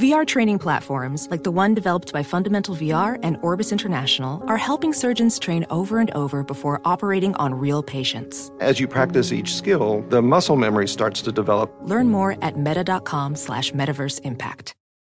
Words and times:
VR 0.00 0.26
training 0.26 0.58
platforms, 0.58 1.28
like 1.30 1.42
the 1.42 1.50
one 1.50 1.74
developed 1.74 2.10
by 2.10 2.22
Fundamental 2.22 2.74
VR 2.74 3.18
and 3.22 3.36
Orbis 3.42 3.70
International, 3.70 4.42
are 4.46 4.56
helping 4.56 4.94
surgeons 4.94 5.38
train 5.38 5.66
over 5.68 5.98
and 5.98 6.10
over 6.12 6.42
before 6.42 6.80
operating 6.86 7.34
on 7.34 7.52
real 7.52 7.82
patients. 7.82 8.50
As 8.60 8.80
you 8.80 8.88
practice 8.88 9.30
each 9.30 9.54
skill, 9.54 10.02
the 10.08 10.22
muscle 10.22 10.56
memory 10.56 10.88
starts 10.88 11.20
to 11.20 11.32
develop. 11.32 11.70
Learn 11.82 12.08
more 12.08 12.38
at 12.40 12.56
meta.com 12.56 13.36
slash 13.36 13.72
metaverse 13.72 14.22
impact. 14.22 14.74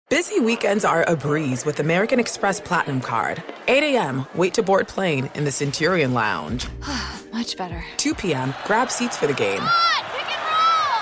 Busy 0.10 0.40
weekends 0.40 0.84
are 0.84 1.04
a 1.08 1.16
breeze 1.16 1.64
with 1.64 1.80
American 1.80 2.20
Express 2.20 2.60
Platinum 2.60 3.02
Card. 3.02 3.44
8 3.68 3.84
a.m., 3.84 4.26
wait 4.34 4.56
to 4.56 4.64
board 4.64 4.88
plane 4.88 5.30
in 5.36 5.46
the 5.46 5.52
Centurion 5.52 6.16
Lounge. 6.16 6.68
Much 7.32 7.56
better. 7.56 7.86
2 7.98 8.16
p.m., 8.16 8.56
grab 8.66 8.90
seats 8.90 9.16
for 9.16 9.28
the 9.28 9.34
game. 9.34 9.62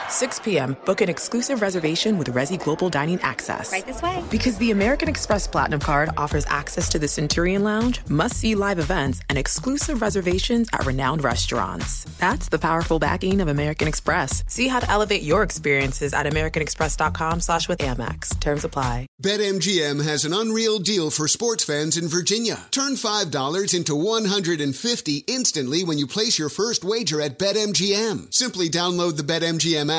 6 0.09 0.39
p.m., 0.39 0.75
book 0.85 1.01
an 1.01 1.09
exclusive 1.09 1.61
reservation 1.61 2.17
with 2.17 2.33
Resy 2.33 2.61
Global 2.61 2.89
Dining 2.89 3.21
Access. 3.21 3.71
Right 3.71 3.85
this 3.85 4.01
way. 4.01 4.23
Because 4.31 4.57
the 4.57 4.71
American 4.71 5.07
Express 5.07 5.47
Platinum 5.47 5.79
Card 5.79 6.09
offers 6.17 6.45
access 6.47 6.89
to 6.89 7.00
the 7.00 7.07
Centurion 7.07 7.63
Lounge, 7.63 8.01
must 8.09 8.36
see 8.36 8.55
live 8.55 8.79
events, 8.79 9.21
and 9.29 9.37
exclusive 9.37 10.01
reservations 10.01 10.67
at 10.73 10.86
renowned 10.86 11.23
restaurants. 11.23 12.05
That's 12.17 12.50
the 12.50 12.57
powerful 12.57 12.97
backing 12.97 13.39
of 13.39 13.47
American 13.47 13.87
Express. 13.87 14.43
See 14.47 14.67
how 14.67 14.79
to 14.79 14.89
elevate 14.89 15.21
your 15.21 15.43
experiences 15.43 16.14
at 16.14 16.25
AmericanExpress.com 16.25 17.41
slash 17.41 17.69
with 17.69 17.79
Amex. 17.79 18.39
Terms 18.39 18.64
apply. 18.64 19.05
BetMGM 19.21 20.03
has 20.03 20.25
an 20.25 20.33
unreal 20.33 20.79
deal 20.79 21.11
for 21.11 21.28
sports 21.28 21.64
fans 21.64 21.97
in 21.97 22.07
Virginia. 22.07 22.67
Turn 22.71 22.93
$5 22.93 23.75
into 23.75 23.95
150 23.95 25.23
instantly 25.28 25.83
when 25.83 26.00
you 26.00 26.07
place 26.07 26.39
your 26.39 26.50
first 26.50 26.83
wager 26.83 27.21
at 27.21 27.37
BetMGM. 27.37 28.33
Simply 28.33 28.69
download 28.69 29.17
the 29.17 29.23
BetMGM 29.23 29.89
app 29.91 29.98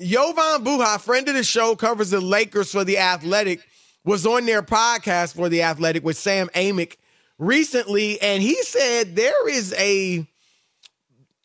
Jovan 0.00 0.64
Buha, 0.64 1.00
friend 1.00 1.28
of 1.28 1.34
the 1.34 1.42
show, 1.42 1.74
covers 1.74 2.10
the 2.10 2.20
Lakers 2.20 2.70
for 2.70 2.84
The 2.84 2.98
Athletic, 2.98 3.60
was 4.04 4.26
on 4.26 4.46
their 4.46 4.62
podcast 4.62 5.34
for 5.34 5.48
The 5.48 5.62
Athletic 5.62 6.04
with 6.04 6.16
Sam 6.16 6.48
Amick 6.54 6.96
recently, 7.38 8.20
and 8.20 8.42
he 8.42 8.62
said 8.62 9.16
there 9.16 9.48
is 9.48 9.74
a 9.74 10.26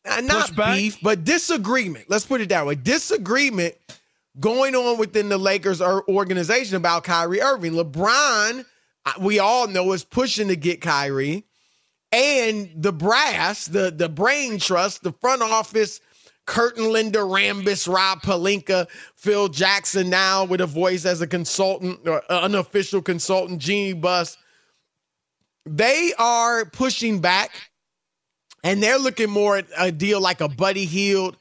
uh, 0.06 0.20
not 0.20 0.50
Pushback? 0.50 0.74
beef, 0.76 0.98
but 1.02 1.24
disagreement. 1.24 2.06
Let's 2.08 2.26
put 2.26 2.40
it 2.40 2.50
that 2.50 2.66
way. 2.66 2.74
Disagreement 2.74 3.74
going 4.38 4.74
on 4.74 4.98
within 4.98 5.28
the 5.28 5.38
Lakers 5.38 5.80
organization 5.80 6.76
about 6.76 7.04
Kyrie 7.04 7.40
Irving. 7.40 7.72
LeBron, 7.72 8.64
uh, 9.06 9.12
we 9.20 9.38
all 9.38 9.66
know, 9.66 9.92
is 9.92 10.04
pushing 10.04 10.48
to 10.48 10.56
get 10.56 10.80
Kyrie. 10.80 11.44
And 12.12 12.70
the 12.76 12.92
brass, 12.92 13.66
the, 13.66 13.90
the 13.90 14.08
brain 14.08 14.58
trust, 14.58 15.02
the 15.02 15.12
front 15.12 15.42
office, 15.42 16.00
Kurt 16.46 16.76
and 16.76 16.88
Linda 16.88 17.20
Rambis, 17.20 17.92
Rob 17.92 18.20
Pelinka, 18.22 18.86
Phil 19.16 19.48
Jackson 19.48 20.10
now 20.10 20.44
with 20.44 20.60
a 20.60 20.66
voice 20.66 21.04
as 21.06 21.20
a 21.20 21.26
consultant 21.26 22.06
or 22.06 22.22
unofficial 22.30 23.00
consultant, 23.00 23.60
Jeanie 23.60 23.94
Buss. 23.94 24.36
They 25.66 26.12
are 26.18 26.64
pushing 26.66 27.20
back 27.20 27.50
and 28.62 28.82
they're 28.82 28.98
looking 28.98 29.30
more 29.30 29.56
at 29.58 29.66
a 29.78 29.90
deal 29.90 30.20
like 30.20 30.40
a 30.40 30.48
Buddy 30.48 30.84
Hield 30.84 31.36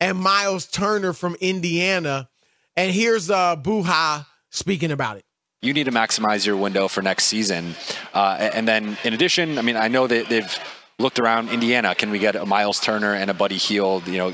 and 0.00 0.18
Myles 0.18 0.66
Turner 0.66 1.12
from 1.12 1.36
Indiana. 1.40 2.28
And 2.76 2.92
here's 2.92 3.30
uh 3.30 3.56
Buha 3.56 4.26
speaking 4.50 4.90
about 4.90 5.16
it. 5.18 5.24
you 5.62 5.72
need 5.72 5.84
to 5.84 5.92
maximize 5.92 6.46
your 6.46 6.56
window 6.56 6.88
for 6.88 7.02
next 7.02 7.24
season. 7.26 7.74
Uh, 8.14 8.50
and 8.54 8.66
then, 8.66 8.96
in 9.04 9.12
addition, 9.12 9.58
I 9.58 9.62
mean, 9.62 9.76
I 9.76 9.88
know 9.88 10.06
that 10.06 10.28
they've 10.28 10.58
looked 11.00 11.20
around 11.20 11.48
Indiana. 11.50 11.94
Can 11.94 12.10
we 12.10 12.18
get 12.18 12.34
a 12.34 12.44
Myles 12.44 12.80
Turner 12.80 13.14
and 13.14 13.30
a 13.30 13.34
Buddy 13.34 13.56
Hield? 13.56 14.08
You 14.08 14.18
know, 14.18 14.30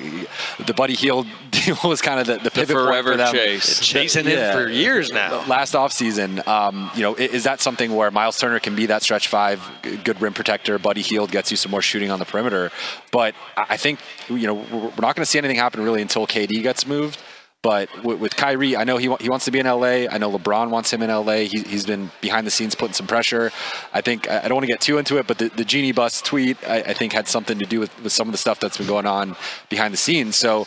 the 0.64 0.72
Buddy 0.72 0.94
Hield 0.94 1.26
deal 1.50 1.76
was 1.84 2.00
kind 2.00 2.18
of 2.18 2.26
the, 2.26 2.38
the 2.38 2.50
pivot 2.50 2.74
point 2.74 2.86
forever 2.88 3.10
for 3.12 3.16
them. 3.18 3.34
chase. 3.34 3.80
Chasing 3.80 4.24
him 4.24 4.50
for 4.54 4.70
years 4.70 5.12
now. 5.12 5.44
Last 5.46 5.74
offseason, 5.74 6.46
um, 6.48 6.90
you 6.94 7.02
know, 7.02 7.14
is 7.16 7.44
that 7.44 7.60
something 7.60 7.94
where 7.94 8.10
Myles 8.10 8.38
Turner 8.38 8.60
can 8.60 8.74
be 8.74 8.86
that 8.86 9.02
stretch 9.02 9.28
five, 9.28 9.62
good 10.04 10.22
rim 10.22 10.32
protector? 10.32 10.78
Buddy 10.78 11.02
Hield 11.02 11.30
gets 11.30 11.50
you 11.50 11.58
some 11.58 11.70
more 11.70 11.82
shooting 11.82 12.10
on 12.10 12.18
the 12.18 12.24
perimeter. 12.24 12.72
But 13.12 13.34
I 13.58 13.74
I 13.74 13.76
think, 13.76 13.98
you 14.28 14.46
know, 14.46 14.54
we're 14.54 14.78
we're 14.78 14.88
not 15.00 15.16
going 15.16 15.16
to 15.16 15.26
see 15.26 15.36
anything 15.38 15.56
happen 15.56 15.82
really 15.82 16.00
until 16.00 16.26
KD 16.28 16.62
gets 16.62 16.86
moved. 16.86 17.20
But 17.64 18.04
with, 18.04 18.20
with 18.20 18.36
Kyrie, 18.36 18.76
I 18.76 18.84
know 18.84 18.98
he, 18.98 19.08
he 19.20 19.30
wants 19.30 19.46
to 19.46 19.50
be 19.50 19.58
in 19.58 19.64
LA. 19.64 20.06
I 20.06 20.18
know 20.18 20.30
LeBron 20.30 20.68
wants 20.68 20.92
him 20.92 21.02
in 21.02 21.08
LA. 21.08 21.46
He, 21.48 21.62
he's 21.62 21.86
been 21.86 22.10
behind 22.20 22.46
the 22.46 22.50
scenes 22.50 22.74
putting 22.74 22.92
some 22.92 23.06
pressure. 23.06 23.50
I 23.94 24.02
think 24.02 24.28
I 24.30 24.42
don't 24.42 24.56
want 24.56 24.66
to 24.66 24.72
get 24.72 24.82
too 24.82 24.98
into 24.98 25.16
it, 25.16 25.26
but 25.26 25.38
the, 25.38 25.48
the 25.48 25.64
Jeanie 25.64 25.92
Buss 25.92 26.20
tweet 26.20 26.58
I, 26.68 26.80
I 26.80 26.92
think 26.92 27.14
had 27.14 27.26
something 27.26 27.58
to 27.58 27.64
do 27.64 27.80
with, 27.80 28.02
with 28.02 28.12
some 28.12 28.28
of 28.28 28.32
the 28.32 28.38
stuff 28.38 28.60
that's 28.60 28.76
been 28.76 28.86
going 28.86 29.06
on 29.06 29.34
behind 29.70 29.94
the 29.94 29.98
scenes. 29.98 30.36
So 30.36 30.66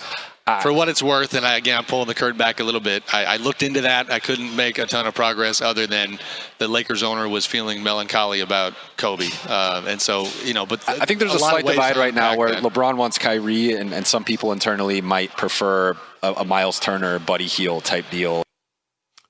for 0.61 0.71
what 0.71 0.87
it's 0.89 1.03
worth, 1.03 1.33
and 1.33 1.45
I, 1.45 1.57
again, 1.57 1.77
I'm 1.77 1.83
pulling 1.83 2.07
the 2.07 2.15
curtain 2.15 2.37
back 2.37 2.59
a 2.59 2.63
little 2.63 2.79
bit. 2.79 3.03
I, 3.13 3.25
I, 3.25 3.37
looked 3.37 3.63
into 3.63 3.81
that. 3.81 4.11
I 4.11 4.19
couldn't 4.19 4.55
make 4.55 4.77
a 4.77 4.85
ton 4.85 5.05
of 5.05 5.13
progress 5.13 5.61
other 5.61 5.87
than 5.87 6.19
the 6.57 6.67
Lakers 6.67 7.03
owner 7.03 7.27
was 7.27 7.45
feeling 7.45 7.83
melancholy 7.83 8.39
about 8.39 8.73
Kobe, 8.95 9.27
uh, 9.47 9.83
and 9.85 10.01
so 10.01 10.27
you 10.45 10.53
know. 10.53 10.65
But 10.65 10.87
I 10.87 11.05
think 11.05 11.19
there's 11.19 11.33
a, 11.33 11.35
a 11.35 11.39
slight 11.39 11.65
divide 11.65 11.97
right 11.97 12.13
now 12.13 12.37
where. 12.37 12.55
LeBron 12.55 12.95
wants 12.95 13.17
Kyrie, 13.17 13.73
and, 13.73 13.93
and, 13.93 14.07
some 14.07 14.23
people 14.23 14.51
internally 14.51 15.01
might 15.01 15.31
prefer 15.35 15.97
a, 16.23 16.33
a 16.33 16.45
Myles 16.45 16.79
Turner, 16.79 17.19
Buddy 17.19 17.47
Hield 17.47 17.83
type 17.83 18.05
deal. 18.09 18.43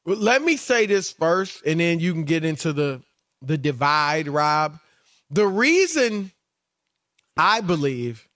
Well, 0.05 0.17
let 0.17 0.41
me 0.41 0.57
say 0.57 0.85
this 0.85 1.11
first, 1.11 1.63
and 1.65 1.79
then 1.79 1.99
you 1.99 2.13
can 2.13 2.23
get 2.23 2.45
into 2.45 2.73
the 2.73 3.01
the 3.41 3.57
divide, 3.57 4.27
Rob. 4.27 4.79
The 5.29 5.45
reason 5.45 6.31
I 7.35 7.61
believe 7.61 8.27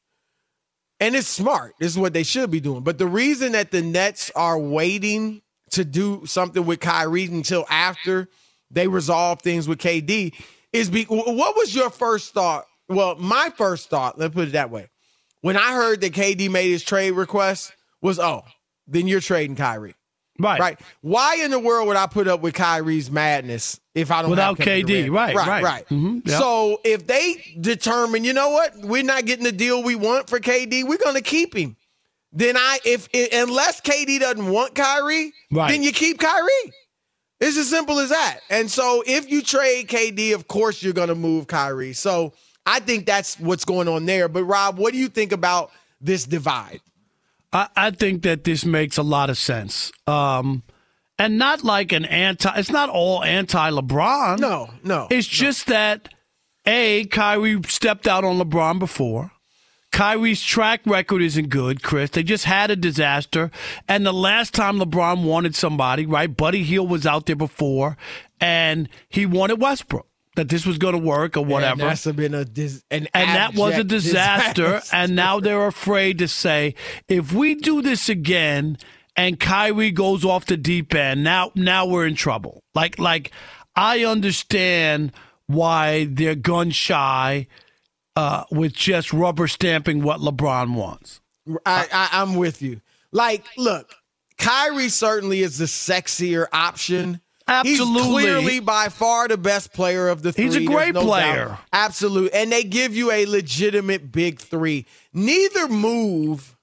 and 1.02 1.16
it's 1.16 1.28
smart. 1.28 1.74
This 1.80 1.92
is 1.92 1.98
what 1.98 2.14
they 2.14 2.22
should 2.22 2.52
be 2.52 2.60
doing. 2.60 2.84
But 2.84 3.00
the 3.00 3.08
reason 3.08 3.54
that 3.54 3.72
the 3.72 3.82
Nets 3.82 4.32
are 4.36 4.58
waiting 4.58 5.42
to 5.72 5.84
do 5.84 6.26
something 6.28 6.64
with 6.64 6.80
Kyrie 6.80 7.26
until 7.26 7.66
after 7.70 8.30
they 8.70 8.88
resolve 8.88 9.42
things 9.42 9.68
with 9.68 9.80
KD 9.80 10.34
is 10.72 10.90
be 10.90 11.06
what 11.06 11.58
was 11.58 11.76
your 11.76 11.90
first 11.90 12.34
thought? 12.34 12.66
Well, 12.88 13.16
my 13.16 13.52
first 13.58 13.90
thought, 13.90 14.20
let's 14.20 14.34
put 14.34 14.50
it 14.50 14.52
that 14.52 14.70
way. 14.70 14.90
When 15.42 15.58
I 15.58 15.74
heard 15.74 16.02
that 16.02 16.14
KD 16.14 16.52
made 16.52 16.70
his 16.70 16.84
trade 16.84 17.12
request 17.12 17.74
was, 18.02 18.20
oh, 18.20 18.44
then 18.88 19.08
you're 19.08 19.22
trading 19.22 19.56
Kyrie. 19.56 19.96
Right. 20.40 20.60
Right. 20.60 20.80
Why 21.02 21.36
in 21.44 21.52
the 21.52 21.60
world 21.60 21.88
would 21.88 21.98
I 21.98 22.08
put 22.08 22.28
up 22.28 22.42
with 22.42 22.56
Kyrie's 22.56 23.12
madness 23.12 23.80
if 23.94 24.12
I 24.12 24.22
don't 24.22 24.32
without 24.32 24.58
KD? 24.58 25.12
Right. 25.12 25.36
Right. 25.36 25.48
Right. 25.48 25.64
right. 25.64 25.88
Mm-hmm. 25.90 26.20
Yep. 26.26 26.40
So 26.40 26.82
if 26.84 27.06
they 27.06 27.56
determine, 27.60 28.24
you 28.24 28.34
know 28.34 28.50
what, 28.50 28.76
we're 28.78 29.04
not 29.04 29.26
getting 29.26 29.44
the 29.44 29.52
deal 29.52 29.84
we 29.84 29.96
want 29.96 30.30
for 30.30 30.40
KD, 30.40 30.88
we're 30.88 30.98
going 30.98 31.16
to 31.16 31.22
keep 31.22 31.56
him. 31.56 31.76
Then 32.34 32.56
I, 32.58 32.80
if, 32.86 33.10
unless 33.34 33.82
KD 33.82 34.20
doesn't 34.20 34.50
want 34.50 34.74
Kyrie, 34.74 35.34
right. 35.52 35.70
then 35.70 35.84
you 35.84 35.92
keep 35.92 36.18
Kyrie. 36.18 36.74
It's 37.42 37.58
as 37.58 37.70
simple 37.70 38.00
as 38.00 38.10
that. 38.10 38.40
And 38.50 38.70
so 38.70 39.04
if 39.06 39.30
you 39.30 39.42
trade 39.42 39.90
KD, 39.90 40.34
of 40.34 40.48
course 40.48 40.82
you're 40.82 40.94
going 40.94 41.10
to 41.10 41.16
move 41.16 41.48
Kyrie. 41.48 41.94
So 41.94 42.34
I 42.66 42.80
think 42.80 43.06
that's 43.06 43.40
what's 43.40 43.66
going 43.66 43.88
on 43.88 44.06
there. 44.06 44.30
But 44.30 44.46
Rob, 44.46 44.78
what 44.78 44.94
do 44.94 45.00
you 45.00 45.10
think 45.10 45.32
about 45.32 45.72
this 46.00 46.24
divide? 46.24 46.82
I, 47.54 47.68
I 47.76 47.92
think 47.92 48.24
that 48.24 48.44
this 48.44 48.66
makes 48.66 48.98
a 48.98 49.04
lot 49.04 49.30
of 49.30 49.38
sense. 49.38 49.92
Um, 50.08 50.64
and 51.20 51.38
not 51.38 51.64
like 51.64 51.92
an 51.92 52.06
anti, 52.06 52.52
it's 52.58 52.72
not 52.72 52.90
all 52.90 53.24
anti 53.24 53.70
LeBron. 53.70 54.40
No, 54.40 54.70
no. 54.84 55.08
It's 55.10 55.28
no. 55.28 55.46
just 55.46 55.68
that, 55.68 56.10
A, 56.66 57.06
Kyrie 57.06 57.62
stepped 57.68 58.08
out 58.08 58.24
on 58.24 58.40
LeBron 58.40 58.80
before. 58.80 59.32
Kyrie's 59.92 60.42
track 60.42 60.82
record 60.86 61.22
isn't 61.22 61.50
good, 61.50 61.84
Chris. 61.84 62.12
They 62.12 62.24
just 62.24 62.46
had 62.46 62.72
a 62.72 62.78
disaster. 62.78 63.52
And 63.90 64.06
the 64.06 64.14
last 64.14 64.54
time 64.54 64.80
LeBron 64.80 65.24
wanted 65.24 65.54
somebody, 65.54 66.06
right? 66.06 66.36
Buddy 66.36 66.64
Hield 66.64 66.90
was 66.90 67.06
out 67.06 67.26
there 67.26 67.36
before, 67.36 67.98
and 68.40 68.88
he 69.10 69.26
wanted 69.26 69.60
Westbrook 69.62 70.08
that 70.36 70.50
this 70.50 70.66
was 70.66 70.78
going 70.78 70.94
to 70.94 71.00
work 71.00 71.36
or 71.36 71.44
whatever. 71.44 71.82
And 71.82 71.92
that's 71.92 72.06
been 72.06 72.34
a 72.34 72.46
dis- 72.46 72.84
an 72.90 73.08
and 73.14 73.30
that 73.30 73.56
was 73.56 73.78
a 73.78 73.84
disaster. 73.84 74.64
disaster. 74.64 74.96
and 74.96 75.16
now 75.16 75.40
they're 75.40 75.68
afraid 75.68 76.20
to 76.20 76.28
say 76.28 76.76
if 77.08 77.34
we 77.34 77.56
do 77.56 77.82
this 77.82 78.10
again 78.10 78.78
and 79.16 79.40
Kyrie 79.40 79.92
goes 79.92 80.24
off 80.24 80.46
the 80.46 80.58
deep 80.58 80.94
end, 80.96 81.24
now 81.24 81.52
now 81.56 81.86
we're 81.86 82.08
in 82.08 82.16
trouble. 82.16 82.64
Like 82.74 82.98
like 82.98 83.32
I 83.76 84.06
understand 84.06 85.12
why 85.48 86.08
they're 86.10 86.36
gun 86.36 86.72
shy 86.72 87.48
uh, 88.16 88.44
with 88.52 88.74
just 88.74 89.14
rubber 89.14 89.48
stamping 89.48 90.02
what 90.02 90.20
LeBron 90.20 90.76
wants. 90.76 91.22
I, 91.66 91.88
I 91.92 92.10
I'm 92.22 92.36
with 92.36 92.62
you. 92.62 92.82
Like, 93.12 93.46
look, 93.58 93.94
Kyrie 94.38 94.90
certainly 94.90 95.42
is 95.42 95.58
the 95.58 95.66
sexier 95.66 96.48
option 96.54 97.22
Absolutely. 97.52 98.02
He's 98.02 98.12
clearly 98.12 98.60
by 98.62 98.88
far 98.88 99.28
the 99.28 99.38
best 99.38 99.74
player 99.74 100.08
of 100.08 100.24
the 100.24 100.32
three. 100.32 100.46
He's 100.46 100.56
a 100.56 100.64
great 100.64 100.94
no 100.94 101.04
player. 101.04 101.48
Doubt. 101.48 101.60
Absolutely. 101.74 102.34
And 102.34 102.52
they 102.52 102.64
give 102.64 102.96
you 102.96 103.12
a 103.12 103.26
legitimate 103.26 104.12
big 104.12 104.40
three. 104.40 104.86
Neither 105.14 105.68
move, 105.68 106.56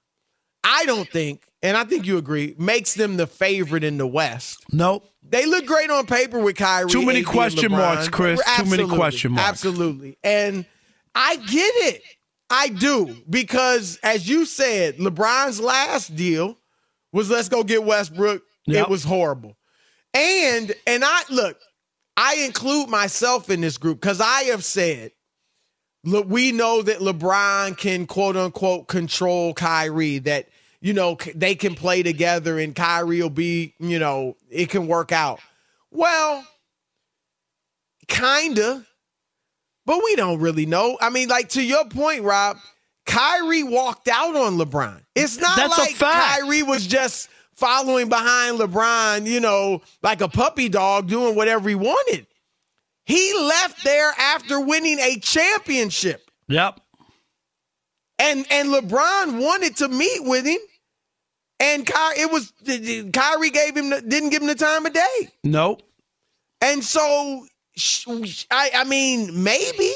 I 0.63 0.85
don't 0.85 1.07
think, 1.07 1.43
and 1.61 1.77
I 1.77 1.83
think 1.83 2.07
you 2.07 2.17
agree, 2.17 2.55
makes 2.57 2.95
them 2.95 3.17
the 3.17 3.27
favorite 3.27 3.83
in 3.83 3.97
the 3.99 4.07
West. 4.07 4.63
Nope. 4.71 5.05
They 5.21 5.45
look 5.45 5.67
great 5.67 5.91
on 5.91 6.07
paper 6.07 6.39
with 6.39 6.55
Kyrie. 6.55 6.89
Too 6.89 7.05
many 7.05 7.19
AD 7.19 7.25
question 7.27 7.71
marks, 7.71 8.07
Chris. 8.09 8.41
Absolutely. 8.47 8.77
Too 8.77 8.87
many 8.87 8.97
question 8.97 9.31
marks. 9.33 9.49
Absolutely. 9.49 10.17
And 10.23 10.65
I 11.13 11.35
get 11.35 11.71
it. 11.75 12.01
I 12.49 12.69
do. 12.69 13.15
Because 13.29 13.99
as 14.01 14.27
you 14.27 14.45
said, 14.45 14.97
LeBron's 14.97 15.61
last 15.61 16.15
deal 16.15 16.57
was 17.13 17.29
let's 17.29 17.47
go 17.47 17.63
get 17.63 17.83
Westbrook. 17.83 18.41
Yep. 18.65 18.87
It 18.87 18.89
was 18.89 19.03
horrible. 19.03 19.55
And 20.13 20.73
and 20.87 21.03
I 21.05 21.21
look, 21.29 21.59
I 22.17 22.43
include 22.45 22.89
myself 22.89 23.49
in 23.49 23.61
this 23.61 23.77
group 23.77 24.01
because 24.01 24.19
I 24.19 24.43
have 24.43 24.63
said, 24.63 25.11
look, 26.03 26.27
we 26.27 26.51
know 26.51 26.81
that 26.81 26.99
LeBron 26.99 27.77
can 27.77 28.05
quote 28.07 28.35
unquote 28.35 28.87
control 28.87 29.53
Kyrie, 29.53 30.19
that 30.19 30.49
you 30.81 30.93
know 30.93 31.17
they 31.35 31.55
can 31.55 31.75
play 31.75 32.03
together 32.03 32.59
and 32.59 32.75
Kyrie 32.75 33.21
will 33.21 33.29
be, 33.29 33.75
you 33.79 33.99
know, 33.99 34.35
it 34.49 34.69
can 34.69 34.87
work 34.87 35.11
out. 35.11 35.39
Well, 35.91 36.45
kinda, 38.07 38.85
but 39.85 40.01
we 40.03 40.15
don't 40.15 40.39
really 40.39 40.65
know. 40.65 40.97
I 41.01 41.09
mean, 41.09 41.29
like 41.29 41.49
to 41.49 41.61
your 41.61 41.85
point, 41.85 42.23
Rob, 42.23 42.57
Kyrie 43.05 43.63
walked 43.63 44.07
out 44.07 44.35
on 44.35 44.57
LeBron. 44.57 45.01
It's 45.15 45.37
not 45.37 45.57
That's 45.57 45.77
like 45.77 45.97
Kyrie 45.97 46.63
was 46.63 46.85
just 46.85 47.29
following 47.59 48.09
behind 48.09 48.59
LeBron, 48.59 49.27
you 49.27 49.39
know, 49.39 49.81
like 50.01 50.21
a 50.21 50.29
puppy 50.29 50.69
dog 50.69 51.07
doing 51.07 51.35
whatever 51.35 51.69
he 51.69 51.75
wanted. 51.75 52.25
He 53.05 53.33
left 53.33 53.83
there 53.83 54.11
after 54.17 54.59
winning 54.59 54.99
a 54.99 55.17
championship. 55.19 56.29
Yep. 56.47 56.79
And 58.19 58.45
and 58.51 58.69
LeBron 58.69 59.41
wanted 59.41 59.77
to 59.77 59.87
meet 59.87 60.23
with 60.23 60.45
him. 60.45 60.59
And 61.59 61.85
Ky- 61.85 62.21
it 62.21 62.31
was 62.31 62.53
Kyrie 63.11 63.49
gave 63.49 63.75
him 63.75 63.89
the, 63.89 64.01
didn't 64.01 64.29
give 64.29 64.41
him 64.41 64.47
the 64.47 64.55
time 64.55 64.85
of 64.85 64.93
day. 64.93 65.29
Nope. 65.43 65.81
And 66.61 66.83
so 66.83 67.45
I 68.51 68.71
I 68.75 68.83
mean 68.83 69.43
maybe 69.43 69.93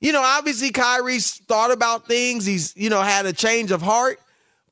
you 0.00 0.12
know 0.12 0.22
obviously 0.22 0.70
Kyrie's 0.70 1.34
thought 1.46 1.70
about 1.70 2.06
things. 2.06 2.44
He's 2.44 2.76
you 2.76 2.90
know 2.90 3.00
had 3.00 3.26
a 3.26 3.32
change 3.32 3.70
of 3.70 3.80
heart. 3.80 4.18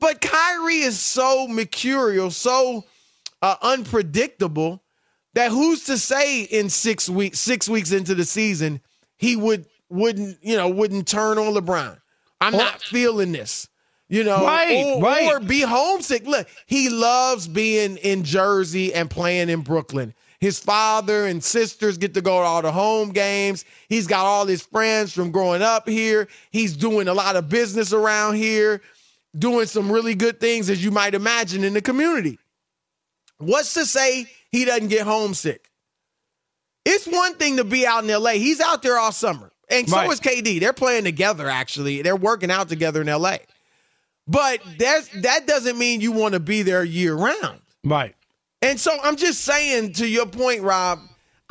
But 0.03 0.21
Kyrie 0.21 0.81
is 0.81 0.99
so 0.99 1.47
mercurial, 1.47 2.33
so 2.33 2.85
uh, 3.41 3.55
unpredictable 3.63 4.83
that 5.35 5.53
who's 5.53 5.85
to 5.85 5.97
say 5.97 6.43
in 6.43 6.71
six 6.71 7.09
weeks, 7.09 7.39
six 7.39 7.69
weeks 7.69 7.93
into 7.93 8.17
the 8.17 8.25
season, 8.25 8.81
he 9.17 9.37
would 9.37 9.65
wouldn't 9.89 10.39
you 10.43 10.57
know 10.57 10.69
wouldn't 10.69 11.07
turn 11.07 11.39
on 11.39 11.55
LeBron. 11.55 12.01
I'm 12.41 12.53
not 12.53 12.83
feeling 12.83 13.31
this. 13.31 13.69
You 14.09 14.25
know, 14.25 14.45
right, 14.45 14.97
or, 14.97 15.03
right. 15.03 15.25
or 15.33 15.39
be 15.39 15.61
homesick. 15.61 16.27
Look, 16.27 16.49
he 16.67 16.91
loves 16.91 17.47
being 17.47 17.97
in 17.99 18.25
Jersey 18.25 18.93
and 18.93 19.09
playing 19.09 19.51
in 19.51 19.61
Brooklyn. 19.61 20.15
His 20.41 20.59
father 20.59 21.27
and 21.27 21.43
sisters 21.43 21.97
get 21.97 22.13
to 22.15 22.21
go 22.21 22.41
to 22.41 22.45
all 22.45 22.61
the 22.61 22.73
home 22.73 23.11
games. 23.11 23.65
He's 23.89 24.09
got 24.09 24.27
all 24.27 24.47
his 24.47 24.63
friends 24.63 25.13
from 25.13 25.31
growing 25.31 25.63
up 25.63 25.89
here. 25.89 26.27
He's 26.51 26.77
doing 26.77 27.07
a 27.07 27.15
lot 27.15 27.37
of 27.37 27.49
business 27.49 27.93
around 27.93 28.35
here 28.35 28.83
doing 29.37 29.67
some 29.67 29.91
really 29.91 30.15
good 30.15 30.41
things, 30.41 30.71
as 30.71 30.85
you 30.85 30.91
might 30.91 31.15
imagine, 31.15 31.65
in 31.65 31.75
the 31.75 31.83
community. 31.83 32.39
What's 33.39 33.75
to 33.75 33.87
say 33.87 34.27
he 34.51 34.65
doesn't 34.65 34.89
get 34.89 35.07
homesick? 35.07 35.69
It's 36.85 37.07
one 37.07 37.35
thing 37.35 37.57
to 37.57 37.65
be 37.65 37.87
out 37.87 38.05
in 38.05 38.11
LA. 38.11 38.33
He's 38.33 38.61
out 38.61 38.83
there 38.83 38.99
all 38.99 39.13
summer. 39.13 39.51
And 39.69 39.89
so 39.89 39.97
right. 39.97 40.11
is 40.11 40.21
KD. 40.21 40.61
They're 40.61 40.73
playing 40.73 41.05
together, 41.05 41.49
actually. 41.49 42.03
They're 42.03 42.17
working 42.17 42.51
out 42.51 42.69
together 42.69 43.01
in 43.01 43.07
LA. 43.07 43.39
But 44.27 44.61
that's, 44.79 45.09
that 45.23 45.47
doesn't 45.47 45.79
mean 45.79 46.01
you 46.01 46.13
want 46.13 46.35
to 46.35 46.41
be 46.41 46.63
there 46.63 46.85
year 46.85 47.15
round. 47.15 47.61
Right. 47.85 48.15
And 48.61 48.79
so 48.79 48.97
I'm 49.03 49.17
just 49.17 49.41
saying, 49.41 49.95
to 49.95 50.07
your 50.07 50.27
point, 50.27 50.63
Rob, 50.63 51.01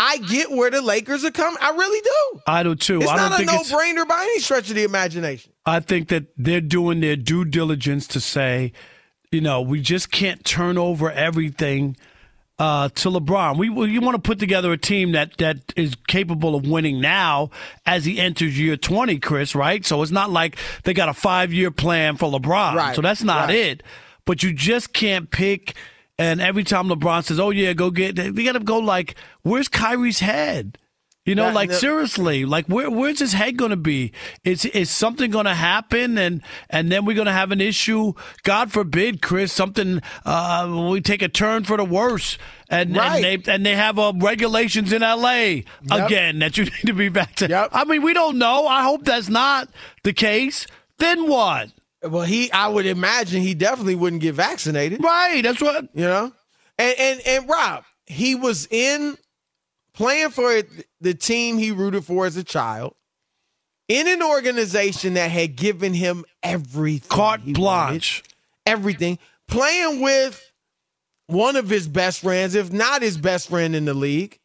I 0.04 0.18
get 0.18 0.50
where 0.50 0.72
the 0.72 0.82
Lakers 0.82 1.24
are 1.24 1.32
coming. 1.32 1.60
I 1.62 1.70
really 1.70 2.02
do. 2.02 2.42
I 2.48 2.64
do 2.64 2.74
too. 2.74 3.02
It's 3.02 3.12
I 3.12 3.18
not 3.18 3.40
a 3.40 3.46
no 3.46 3.60
brainer 3.60 4.08
by 4.08 4.24
any 4.24 4.40
stretch 4.40 4.68
of 4.72 4.76
the 4.76 4.84
imagination. 4.84 5.54
I 5.64 5.80
think 5.80 6.08
that 6.08 6.26
they're 6.36 6.60
doing 6.60 7.02
their 7.02 7.16
due 7.16 7.46
diligence 7.46 8.08
to 8.08 8.20
say, 8.20 8.74
you 9.32 9.42
know, 9.42 9.62
we 9.62 9.80
just 9.80 10.10
can't 10.12 10.44
turn 10.44 10.80
over 10.80 11.12
everything 11.12 11.98
uh, 12.58 12.90
to 12.90 13.10
LeBron. 13.12 13.60
We, 13.60 13.70
we 13.70 13.92
you 13.92 14.02
want 14.02 14.16
to 14.16 14.22
put 14.22 14.40
together 14.40 14.72
a 14.72 14.78
team 14.78 15.12
that 15.12 15.38
that 15.38 15.58
is 15.76 15.94
capable 16.08 16.56
of 16.56 16.68
winning 16.68 17.00
now 17.00 17.52
as 17.86 18.04
he 18.04 18.20
enters 18.20 18.60
year 18.60 18.78
twenty, 18.78 19.20
Chris. 19.20 19.54
Right? 19.54 19.86
So 19.86 20.02
it's 20.02 20.12
not 20.12 20.32
like 20.32 20.58
they 20.84 20.96
got 20.96 21.10
a 21.10 21.14
five 21.14 21.54
year 21.54 21.70
plan 21.70 22.18
for 22.18 22.28
LeBron. 22.28 22.74
Right. 22.74 22.96
So 22.96 23.04
that's 23.04 23.22
not 23.22 23.50
right. 23.50 23.56
it. 23.56 23.84
But 24.26 24.42
you 24.42 24.52
just 24.52 24.94
can't 24.94 25.30
pick. 25.30 25.76
And 26.22 26.40
every 26.40 26.64
time 26.64 26.88
LeBron 26.88 27.24
says, 27.24 27.40
"Oh 27.40 27.50
yeah, 27.50 27.74
go 27.74 27.90
get," 27.90 28.16
they 28.16 28.44
got 28.44 28.52
to 28.54 28.60
go 28.60 28.78
like, 28.78 29.16
"Where's 29.42 29.68
Kyrie's 29.68 30.20
head?" 30.20 30.78
You 31.26 31.36
know, 31.36 31.46
That- 31.46 31.54
like 31.56 31.70
that- 31.70 31.80
seriously, 31.80 32.46
like 32.46 32.66
where 32.68 32.90
where's 32.90 33.20
his 33.20 33.34
head 33.34 33.56
going 33.58 33.70
to 33.72 33.76
be? 33.78 34.12
Is 34.44 34.66
is 34.66 34.90
something 34.90 35.32
going 35.32 35.46
to 35.46 35.54
happen, 35.56 36.18
and 36.18 36.42
and 36.70 36.92
then 36.92 37.06
we're 37.06 37.16
going 37.16 37.28
to 37.28 37.32
have 37.32 37.52
an 37.52 37.62
issue? 37.62 38.14
God 38.44 38.72
forbid, 38.72 39.22
Chris, 39.22 39.52
something 39.52 40.02
uh, 40.26 40.88
we 40.92 41.00
take 41.02 41.22
a 41.24 41.28
turn 41.30 41.64
for 41.64 41.78
the 41.78 41.86
worse, 41.86 42.38
and 42.70 42.96
Right. 42.96 43.24
and 43.24 43.44
they 43.44 43.52
and 43.54 43.66
they 43.66 43.76
have 43.76 43.98
uh, 43.98 44.14
regulations 44.16 44.92
in 44.94 45.02
L.A. 45.04 45.64
again 45.90 46.40
that 46.40 46.58
you 46.58 46.64
need 46.74 46.86
to 46.88 46.94
be 46.94 47.10
back 47.10 47.30
vaccinated. 47.38 47.70
I 47.72 47.84
mean, 47.86 48.02
we 48.04 48.14
don't 48.14 48.38
know. 48.38 48.68
I 48.68 48.84
hope 48.84 49.06
that's 49.06 49.30
not 49.30 49.70
the 50.04 50.14
case. 50.14 50.68
Then 50.98 51.28
what? 51.28 51.70
Well, 52.04 52.24
he, 52.24 52.52
I 52.52 52.68
would 52.68 52.86
imagine 52.86 53.42
he 53.42 53.54
definitely 53.54 53.96
wouldn't 53.96 54.22
get 54.22 54.36
vaccinated. 54.36 55.04
Right. 55.04 55.42
That's 55.44 55.62
what 55.62 55.90
you 55.94 56.04
know. 56.04 56.32
And 56.78 56.96
and 57.00 57.22
and 57.28 57.50
Rob, 57.50 57.84
he 58.08 58.36
was 58.36 58.68
in 58.72 59.18
playing 59.94 60.32
for 60.32 60.62
the 61.00 61.14
team 61.14 61.58
he 61.58 61.72
rooted 61.72 62.06
for 62.06 62.26
as 62.26 62.38
a 62.38 62.44
child, 62.44 62.96
in 63.88 64.08
an 64.08 64.24
organization 64.24 65.14
that 65.14 65.30
had 65.30 65.56
given 65.56 65.94
him 65.94 66.26
everything, 66.42 67.10
carte 67.10 67.46
blanche, 67.46 68.24
everything. 68.66 69.20
Playing 69.48 70.02
with 70.02 70.42
one 71.28 71.56
of 71.56 71.70
his 71.70 71.88
best 71.88 72.22
friends, 72.22 72.56
if 72.56 72.72
not 72.72 73.02
his 73.02 73.18
best 73.18 73.50
friend 73.50 73.76
in 73.76 73.86
the 73.86 73.94
league, 73.94 74.40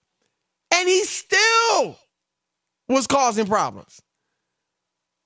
and 0.74 0.88
he 0.88 1.04
still 1.04 1.96
was 2.88 3.06
causing 3.06 3.46
problems. 3.46 4.02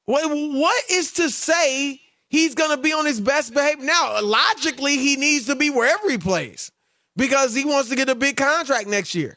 What, 0.05 0.29
what 0.31 0.85
is 0.91 1.13
to 1.15 1.31
say 1.31 2.01
he's 2.31 2.55
going 2.55 2.75
to 2.75 2.83
be 2.83 2.95
on 2.95 3.05
his 3.05 3.21
best 3.21 3.53
behavior? 3.53 3.85
Now, 3.85 4.23
logically, 4.23 4.97
he 4.97 5.17
needs 5.17 5.45
to 5.47 5.55
be 5.55 5.69
wherever 5.69 6.09
he 6.09 6.17
plays 6.17 6.73
because 7.17 7.55
he 7.55 7.67
wants 7.67 7.91
to 7.91 7.97
get 7.97 8.09
a 8.09 8.15
big 8.15 8.39
contract 8.39 8.89
next 8.89 9.15
year. 9.15 9.37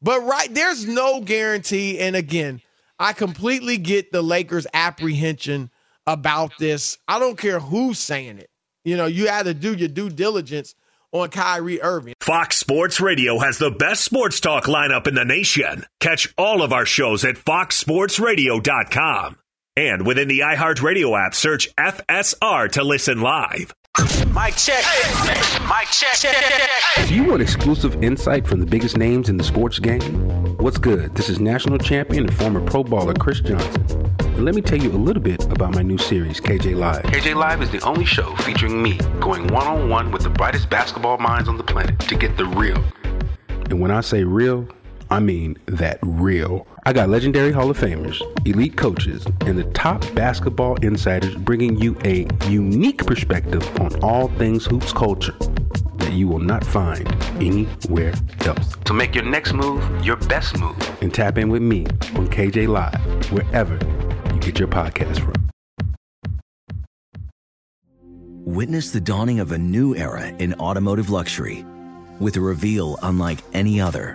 But 0.00 0.22
right, 0.22 0.48
there's 0.52 0.86
no 0.86 1.20
guarantee. 1.20 1.98
And 1.98 2.16
again, 2.16 2.62
I 2.98 3.12
completely 3.12 3.76
get 3.76 4.12
the 4.12 4.22
Lakers' 4.22 4.66
apprehension 4.72 5.70
about 6.06 6.52
this. 6.58 6.96
I 7.06 7.18
don't 7.18 7.36
care 7.36 7.60
who's 7.60 7.98
saying 7.98 8.38
it. 8.38 8.48
You 8.84 8.96
know, 8.96 9.04
you 9.06 9.28
had 9.28 9.44
to 9.44 9.52
do 9.52 9.74
your 9.74 9.88
due 9.88 10.08
diligence 10.08 10.74
on 11.12 11.28
Kyrie 11.28 11.82
Irving. 11.82 12.14
Fox 12.20 12.56
Sports 12.56 12.98
Radio 13.00 13.38
has 13.38 13.58
the 13.58 13.70
best 13.70 14.04
sports 14.04 14.40
talk 14.40 14.64
lineup 14.64 15.06
in 15.06 15.14
the 15.14 15.24
nation. 15.24 15.84
Catch 15.98 16.32
all 16.38 16.62
of 16.62 16.72
our 16.72 16.86
shows 16.86 17.22
at 17.24 17.36
foxsportsradio.com. 17.36 19.36
And 19.76 20.06
within 20.06 20.28
the 20.28 20.40
iHeartRadio 20.40 21.18
app, 21.18 21.34
search 21.34 21.74
FSR 21.76 22.70
to 22.72 22.84
listen 22.84 23.20
live. 23.20 23.72
Mike 24.32 24.56
check. 24.56 24.84
Mike 25.68 25.88
check. 25.90 27.06
Do 27.06 27.14
you 27.14 27.24
want 27.24 27.42
exclusive 27.42 28.02
insight 28.02 28.46
from 28.46 28.60
the 28.60 28.66
biggest 28.66 28.96
names 28.96 29.28
in 29.28 29.36
the 29.36 29.44
sports 29.44 29.78
game? 29.78 30.56
What's 30.58 30.78
good? 30.78 31.14
This 31.14 31.28
is 31.28 31.40
national 31.40 31.78
champion 31.78 32.24
and 32.26 32.34
former 32.36 32.60
Pro 32.64 32.82
Bowler 32.82 33.14
Chris 33.14 33.40
Johnson. 33.40 34.06
And 34.20 34.44
let 34.44 34.54
me 34.54 34.62
tell 34.62 34.78
you 34.78 34.90
a 34.90 34.98
little 34.98 35.22
bit 35.22 35.44
about 35.52 35.74
my 35.74 35.82
new 35.82 35.98
series, 35.98 36.40
KJ 36.40 36.76
Live. 36.76 37.02
KJ 37.04 37.34
Live 37.34 37.62
is 37.62 37.70
the 37.70 37.80
only 37.80 38.04
show 38.04 38.34
featuring 38.36 38.82
me 38.82 38.98
going 39.20 39.46
one 39.48 39.66
on 39.66 39.88
one 39.88 40.10
with 40.10 40.22
the 40.22 40.30
brightest 40.30 40.68
basketball 40.70 41.18
minds 41.18 41.48
on 41.48 41.56
the 41.56 41.64
planet 41.64 41.98
to 42.00 42.16
get 42.16 42.36
the 42.36 42.46
real. 42.46 42.82
And 43.48 43.80
when 43.80 43.90
I 43.90 44.00
say 44.00 44.24
real, 44.24 44.66
I 45.10 45.18
mean 45.18 45.56
that 45.66 45.98
real. 46.02 46.68
I 46.86 46.92
got 46.92 47.08
legendary 47.08 47.50
Hall 47.50 47.68
of 47.68 47.76
Famers, 47.76 48.20
elite 48.46 48.76
coaches, 48.76 49.26
and 49.40 49.58
the 49.58 49.64
top 49.72 50.04
basketball 50.14 50.76
insiders 50.76 51.34
bringing 51.34 51.76
you 51.76 51.98
a 52.04 52.28
unique 52.48 53.04
perspective 53.04 53.66
on 53.80 54.00
all 54.04 54.28
things 54.28 54.66
hoops 54.66 54.92
culture 54.92 55.36
that 55.96 56.12
you 56.12 56.28
will 56.28 56.38
not 56.38 56.64
find 56.64 57.08
anywhere 57.42 58.14
else. 58.44 58.76
So 58.86 58.94
make 58.94 59.16
your 59.16 59.24
next 59.24 59.52
move 59.52 59.82
your 60.04 60.16
best 60.16 60.56
move 60.60 61.02
and 61.02 61.12
tap 61.12 61.38
in 61.38 61.48
with 61.48 61.62
me 61.62 61.86
on 62.14 62.28
KJ 62.28 62.68
Live, 62.68 63.32
wherever 63.32 63.74
you 64.32 64.40
get 64.40 64.60
your 64.60 64.68
podcast 64.68 65.18
from. 65.18 65.34
Witness 68.44 68.90
the 68.92 69.00
dawning 69.00 69.40
of 69.40 69.50
a 69.50 69.58
new 69.58 69.96
era 69.96 70.28
in 70.38 70.54
automotive 70.54 71.10
luxury 71.10 71.64
with 72.20 72.36
a 72.36 72.40
reveal 72.40 72.96
unlike 73.02 73.38
any 73.52 73.80
other 73.80 74.14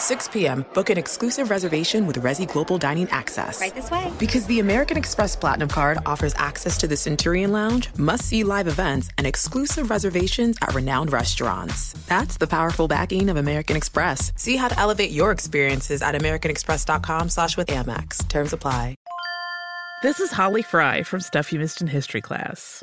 6 0.00 0.28
p.m., 0.28 0.64
book 0.74 0.90
an 0.90 0.98
exclusive 0.98 1.50
reservation 1.50 2.06
with 2.06 2.16
Resy 2.16 2.50
Global 2.50 2.78
Dining 2.78 3.08
Access. 3.10 3.60
Right 3.60 3.74
this 3.74 3.90
way. 3.90 4.10
Because 4.18 4.46
the 4.46 4.60
American 4.60 4.96
Express 4.96 5.36
Platinum 5.36 5.68
Card 5.68 5.98
offers 6.06 6.34
access 6.36 6.76
to 6.78 6.88
the 6.88 6.96
Centurion 6.96 7.52
Lounge, 7.52 7.88
must 7.96 8.24
see 8.24 8.42
live 8.42 8.66
events, 8.66 9.10
and 9.18 9.26
exclusive 9.26 9.90
reservations 9.90 10.56
at 10.62 10.74
renowned 10.74 11.12
restaurants. 11.12 11.92
That's 12.08 12.38
the 12.38 12.46
powerful 12.46 12.88
backing 12.88 13.28
of 13.28 13.36
American 13.36 13.76
Express. 13.76 14.32
See 14.36 14.56
how 14.56 14.68
to 14.68 14.78
elevate 14.78 15.10
your 15.10 15.30
experiences 15.30 16.02
at 16.02 16.14
AmericanExpress.com 16.14 17.28
slash 17.28 17.56
with 17.56 17.68
Amex. 17.68 18.26
Terms 18.28 18.52
apply. 18.52 18.96
This 20.02 20.18
is 20.18 20.32
Holly 20.32 20.62
Fry 20.62 21.02
from 21.02 21.20
Stuff 21.20 21.52
You 21.52 21.58
Missed 21.58 21.82
in 21.82 21.86
History 21.86 22.22
class. 22.22 22.82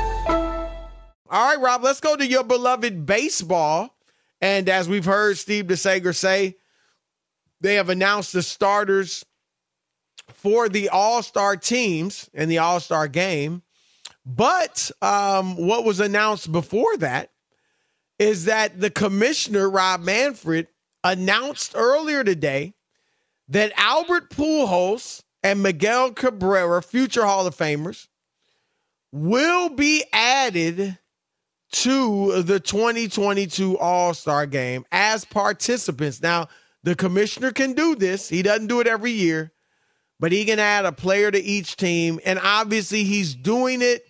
All 1.31 1.47
right, 1.47 1.61
Rob, 1.61 1.81
let's 1.81 2.01
go 2.01 2.17
to 2.17 2.27
your 2.27 2.43
beloved 2.43 3.05
baseball. 3.05 3.95
And 4.41 4.67
as 4.67 4.89
we've 4.89 5.05
heard 5.05 5.37
Steve 5.37 5.67
DeSager 5.67 6.13
say, 6.13 6.57
they 7.61 7.75
have 7.75 7.87
announced 7.87 8.33
the 8.33 8.43
starters 8.43 9.23
for 10.33 10.67
the 10.67 10.89
All 10.89 11.23
Star 11.23 11.55
teams 11.55 12.29
in 12.33 12.49
the 12.49 12.57
All 12.57 12.81
Star 12.81 13.07
game. 13.07 13.61
But 14.25 14.91
um, 15.01 15.55
what 15.55 15.85
was 15.85 16.01
announced 16.01 16.51
before 16.51 16.97
that 16.97 17.31
is 18.19 18.45
that 18.45 18.81
the 18.81 18.89
commissioner, 18.89 19.69
Rob 19.69 20.01
Manfred, 20.01 20.67
announced 21.01 21.71
earlier 21.75 22.25
today 22.25 22.73
that 23.47 23.71
Albert 23.77 24.31
Pujols 24.31 25.23
and 25.43 25.63
Miguel 25.63 26.11
Cabrera, 26.11 26.83
future 26.83 27.25
Hall 27.25 27.47
of 27.47 27.55
Famers, 27.55 28.09
will 29.13 29.69
be 29.69 30.03
added 30.11 30.97
to 31.71 32.41
the 32.43 32.59
2022 32.59 33.77
All 33.77 34.13
Star 34.13 34.45
game 34.45 34.85
as 34.91 35.25
participants. 35.25 36.21
Now, 36.21 36.47
the 36.83 36.95
commissioner 36.95 37.51
can 37.51 37.73
do 37.73 37.95
this. 37.95 38.27
He 38.27 38.41
doesn't 38.41 38.67
do 38.67 38.79
it 38.79 38.87
every 38.87 39.11
year, 39.11 39.51
but 40.19 40.31
he 40.31 40.45
can 40.45 40.59
add 40.59 40.85
a 40.85 40.91
player 40.91 41.31
to 41.31 41.39
each 41.39 41.77
team. 41.77 42.19
And 42.25 42.39
obviously, 42.41 43.03
he's 43.03 43.35
doing 43.35 43.81
it, 43.81 44.03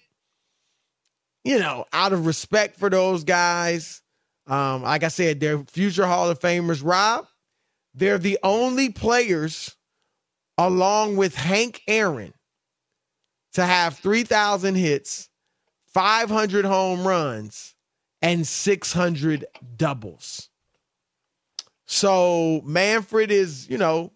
you 1.44 1.60
know, 1.60 1.86
out 1.94 2.14
of 2.14 2.26
respect 2.26 2.78
for 2.78 2.90
those 2.90 3.24
guys. 3.24 4.02
Um, 4.48 4.84
like 4.84 5.04
I 5.04 5.10
said, 5.10 5.40
they're 5.40 5.60
future 5.66 6.08
Hall 6.08 6.30
of 6.30 6.40
Famers. 6.40 6.82
Rob, 6.84 7.28
they're 7.94 8.18
the 8.18 8.40
only 8.44 8.90
players, 8.90 9.76
along 10.58 11.18
with 11.18 11.36
Hank 11.36 11.82
Aaron, 11.88 12.34
to 13.54 13.66
have 13.66 13.98
3,000 13.98 14.76
hits, 14.76 15.30
500 15.94 16.66
home 16.66 17.08
runs, 17.08 17.76
and 18.22 18.46
600 18.46 19.46
doubles. 19.76 20.50
So 21.86 22.62
Manfred 22.64 23.32
is, 23.32 23.70
you 23.70 23.78
know, 23.78 24.14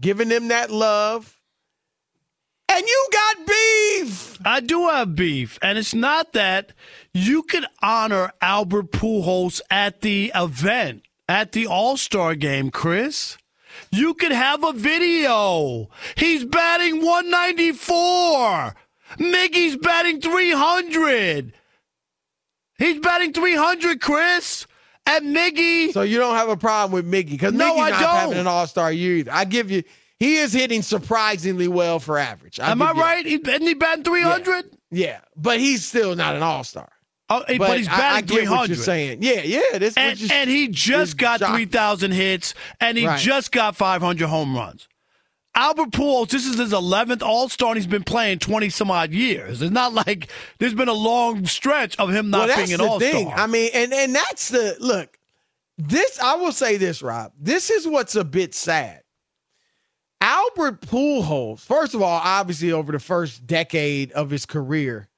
giving 0.00 0.28
them 0.28 0.48
that 0.48 0.70
love. 0.70 1.40
And 2.70 2.84
you 2.86 3.08
got 3.12 3.46
beef. 3.46 4.38
I 4.44 4.60
do 4.60 4.88
have 4.88 5.16
beef. 5.16 5.58
And 5.62 5.78
it's 5.78 5.94
not 5.94 6.34
that 6.34 6.72
you 7.14 7.42
could 7.42 7.64
honor 7.82 8.30
Albert 8.42 8.92
Pujols 8.92 9.62
at 9.70 10.02
the 10.02 10.30
event, 10.34 11.02
at 11.28 11.52
the 11.52 11.66
All 11.66 11.96
Star 11.96 12.34
game, 12.34 12.70
Chris. 12.70 13.38
You 13.90 14.12
could 14.12 14.32
have 14.32 14.62
a 14.64 14.72
video. 14.72 15.88
He's 16.16 16.44
batting 16.44 17.02
194. 17.02 18.74
Miggy's 19.18 19.76
batting 19.76 20.20
300. 20.20 21.52
He's 22.78 22.98
batting 23.00 23.32
300, 23.32 24.00
Chris. 24.00 24.66
At 25.06 25.22
Miggy. 25.22 25.90
So 25.92 26.02
you 26.02 26.18
don't 26.18 26.34
have 26.34 26.50
a 26.50 26.56
problem 26.56 26.92
with 26.92 27.10
Miggy 27.10 27.30
because 27.30 27.54
no, 27.54 27.72
Miggy's 27.74 27.80
I 27.80 27.90
not 27.90 28.00
don't. 28.00 28.16
having 28.16 28.38
an 28.38 28.46
All 28.46 28.66
Star 28.66 28.92
year 28.92 29.16
either. 29.16 29.32
I 29.32 29.46
give 29.46 29.70
you, 29.70 29.82
he 30.18 30.36
is 30.36 30.52
hitting 30.52 30.82
surprisingly 30.82 31.66
well 31.66 31.98
for 31.98 32.18
average. 32.18 32.60
I'll 32.60 32.72
Am 32.72 32.82
I 32.82 32.92
you 32.92 33.00
right? 33.00 33.26
He, 33.26 33.34
isn't 33.36 33.62
he 33.62 33.72
batting 33.74 34.04
300? 34.04 34.66
Yeah. 34.90 35.06
yeah, 35.06 35.20
but 35.34 35.58
he's 35.60 35.84
still 35.86 36.14
not 36.14 36.36
an 36.36 36.42
All 36.42 36.62
Star. 36.62 36.90
Oh, 37.30 37.42
but, 37.58 37.78
he's 37.78 37.88
batting 37.88 38.04
I, 38.04 38.16
I 38.16 38.20
get 38.20 38.30
300. 38.36 38.56
what 38.58 38.68
you're 38.68 38.76
saying. 38.76 39.18
Yeah, 39.22 39.40
yeah. 39.42 39.78
This 39.78 39.96
and, 39.96 40.18
and 40.30 40.48
he 40.50 40.68
just 40.68 41.16
got 41.16 41.40
3,000 41.40 42.12
hits, 42.12 42.52
and 42.80 42.96
he 42.98 43.06
Right. 43.06 43.18
just 43.18 43.50
got 43.50 43.76
500 43.76 44.26
home 44.28 44.54
runs. 44.54 44.88
Albert 45.58 45.90
Pujols, 45.90 46.28
this 46.28 46.46
is 46.46 46.56
his 46.56 46.72
11th 46.72 47.20
All 47.20 47.48
Star, 47.48 47.70
and 47.70 47.78
he's 47.78 47.88
been 47.88 48.04
playing 48.04 48.38
20 48.38 48.68
some 48.70 48.92
odd 48.92 49.10
years. 49.10 49.60
It's 49.60 49.72
not 49.72 49.92
like 49.92 50.28
there's 50.58 50.72
been 50.72 50.88
a 50.88 50.92
long 50.92 51.46
stretch 51.46 51.98
of 51.98 52.10
him 52.10 52.30
not 52.30 52.46
well, 52.46 52.56
being 52.58 52.72
an 52.74 52.80
All 52.80 53.00
thing. 53.00 53.26
Star. 53.26 53.38
I 53.40 53.48
mean, 53.48 53.70
and 53.74 53.92
and 53.92 54.14
that's 54.14 54.50
the 54.50 54.76
look. 54.78 55.18
This 55.76 56.20
I 56.20 56.36
will 56.36 56.52
say 56.52 56.76
this, 56.76 57.02
Rob. 57.02 57.32
This 57.36 57.70
is 57.70 57.88
what's 57.88 58.14
a 58.14 58.22
bit 58.22 58.54
sad. 58.54 59.02
Albert 60.20 60.82
Pujols, 60.82 61.58
first 61.58 61.92
of 61.92 62.02
all, 62.02 62.20
obviously 62.22 62.70
over 62.70 62.92
the 62.92 63.00
first 63.00 63.44
decade 63.44 64.12
of 64.12 64.30
his 64.30 64.46
career, 64.46 65.08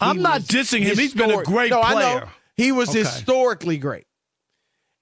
I'm 0.00 0.22
not 0.22 0.42
dissing 0.42 0.82
him. 0.82 0.96
He's 0.96 1.12
been 1.12 1.32
a 1.32 1.42
great 1.42 1.70
no, 1.70 1.82
player. 1.82 2.28
He 2.56 2.70
was 2.70 2.90
Okay. 2.90 3.00
historically 3.00 3.78
great. 3.78 4.06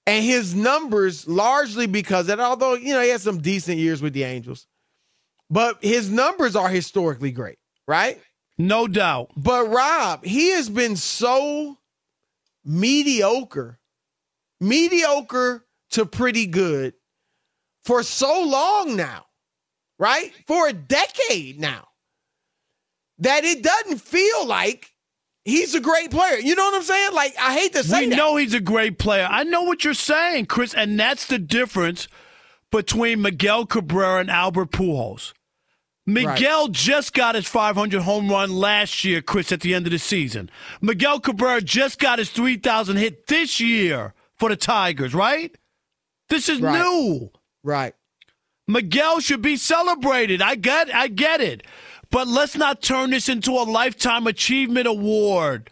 And 0.07 0.25
his 0.25 0.55
numbers 0.55 1.27
largely 1.27 1.85
because 1.85 2.27
that 2.27 2.39
although, 2.39 2.73
you 2.73 2.93
know, 2.93 3.01
he 3.01 3.09
had 3.09 3.21
some 3.21 3.39
decent 3.39 3.77
years 3.77 4.01
with 4.01 4.13
the 4.13 4.23
Angels, 4.23 4.65
but 5.51 5.83
his 5.83 6.09
numbers 6.09 6.55
are 6.55 6.69
historically 6.69 7.31
great, 7.31 7.57
right? 7.87 8.19
No 8.57 8.87
doubt. 8.87 9.31
But 9.35 9.69
Rob, 9.69 10.23
he 10.23 10.51
has 10.51 10.69
been 10.69 10.95
so 10.95 11.77
mediocre, 12.63 13.79
mediocre 14.61 15.65
to 15.91 16.05
pretty 16.05 16.47
good 16.47 16.93
for 17.83 18.01
so 18.01 18.43
long 18.43 18.95
now, 18.95 19.25
right? 19.99 20.31
For 20.47 20.69
a 20.69 20.73
decade 20.73 21.59
now, 21.59 21.87
that 23.19 23.43
it 23.43 23.61
doesn't 23.61 23.99
feel 23.99 24.45
like 24.47 24.89
he's 25.43 25.75
a 25.75 25.81
great 25.81 26.11
player. 26.11 26.37
You 26.37 26.55
know 26.55 26.63
what 26.63 26.75
I'm 26.75 26.83
saying? 26.83 27.13
Like, 27.13 27.35
I 27.37 27.53
hate 27.53 27.73
to 27.73 27.83
say 27.83 28.01
we 28.01 28.09
that. 28.09 28.15
know 28.15 28.37
he's 28.37 28.53
a 28.53 28.61
great 28.61 28.99
player. 28.99 29.27
I 29.29 29.43
know 29.43 29.63
what 29.63 29.83
you're 29.83 29.93
saying, 29.93 30.45
Chris, 30.45 30.73
and 30.73 30.97
that's 30.97 31.25
the 31.25 31.39
difference 31.39 32.07
between 32.71 33.21
Miguel 33.21 33.65
Cabrera 33.65 34.21
and 34.21 34.31
Albert 34.31 34.71
Pujols. 34.71 35.33
Miguel 36.05 36.67
just 36.69 37.13
got 37.13 37.35
his 37.35 37.47
500 37.47 38.01
home 38.01 38.29
run 38.29 38.51
last 38.51 39.03
year, 39.03 39.21
Chris, 39.21 39.51
at 39.51 39.61
the 39.61 39.73
end 39.73 39.85
of 39.85 39.91
the 39.91 39.99
season. 39.99 40.49
Miguel 40.81 41.19
Cabrera 41.19 41.61
just 41.61 41.99
got 41.99 42.19
his 42.19 42.29
3,000 42.31 42.97
hit 42.97 43.27
this 43.27 43.59
year 43.59 44.13
for 44.37 44.49
the 44.49 44.55
Tigers, 44.55 45.13
right? 45.13 45.55
This 46.29 46.49
is 46.49 46.59
Right. 46.59 46.79
new. 46.79 47.29
Right. 47.63 47.93
Miguel 48.67 49.19
should 49.19 49.41
be 49.41 49.57
celebrated. 49.57 50.41
I 50.41 50.55
get 50.55 50.93
I 50.93 51.07
get 51.07 51.41
it. 51.41 51.65
But 52.09 52.27
let's 52.27 52.55
not 52.55 52.81
turn 52.81 53.11
this 53.11 53.29
into 53.29 53.51
a 53.51 53.63
lifetime 53.63 54.27
achievement 54.27 54.87
award. 54.87 55.69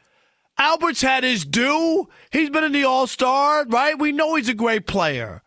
Albert's 0.58 1.02
had 1.02 1.24
his 1.24 1.46
due. 1.46 2.10
He's 2.32 2.50
been 2.50 2.64
in 2.64 2.72
the 2.74 2.84
All-Star, 2.84 3.66
right? 3.66 3.98
We 3.98 4.12
know 4.12 4.36
he's 4.36 4.50
a 4.50 4.54
great 4.54 4.86
player. 4.86 5.42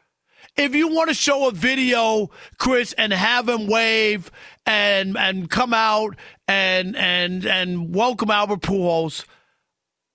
If 0.56 0.74
you 0.74 0.88
want 0.88 1.08
to 1.08 1.14
show 1.14 1.48
a 1.48 1.52
video, 1.52 2.30
Chris, 2.58 2.92
and 2.94 3.12
have 3.12 3.48
him 3.48 3.66
wave 3.66 4.30
and 4.66 5.16
and 5.16 5.50
come 5.50 5.74
out 5.74 6.16
and 6.48 6.96
and 6.96 7.44
and 7.46 7.94
welcome 7.94 8.30
Albert 8.30 8.60
Pujols, 8.60 9.24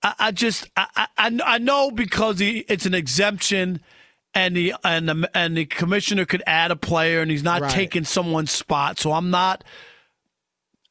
I, 0.02 0.14
I 0.18 0.30
just 0.32 0.68
I, 0.76 1.06
I 1.16 1.38
I 1.44 1.58
know 1.58 1.90
because 1.90 2.38
he, 2.38 2.60
it's 2.68 2.86
an 2.86 2.94
exemption, 2.94 3.80
and 4.34 4.56
the 4.56 4.74
and 4.84 5.08
the 5.08 5.30
and 5.34 5.56
the 5.56 5.66
commissioner 5.66 6.24
could 6.24 6.42
add 6.46 6.70
a 6.70 6.76
player, 6.76 7.20
and 7.20 7.30
he's 7.30 7.42
not 7.42 7.60
Right. 7.62 7.70
taking 7.70 8.04
someone's 8.04 8.50
spot. 8.50 8.98
So 8.98 9.12
I'm 9.12 9.30
not. 9.30 9.64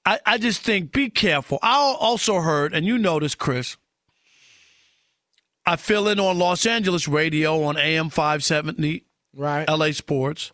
I, 0.06 0.20
I 0.26 0.38
just 0.38 0.62
think 0.62 0.92
be 0.94 1.10
careful. 1.10 1.60
I 1.62 1.76
also 2.00 2.40
heard, 2.40 2.74
and 2.74 2.86
you 2.86 2.98
know 2.98 3.20
this, 3.20 3.36
Chris. 3.36 3.76
I 5.66 5.76
fill 5.76 6.08
in 6.08 6.18
on 6.18 6.38
Los 6.40 6.66
Angeles 6.66 7.10
radio 7.10 7.62
on 7.64 7.76
AM 7.76 8.10
570, 8.10 9.04
right? 9.36 9.68
LA 9.70 9.92
Sports. 9.92 10.54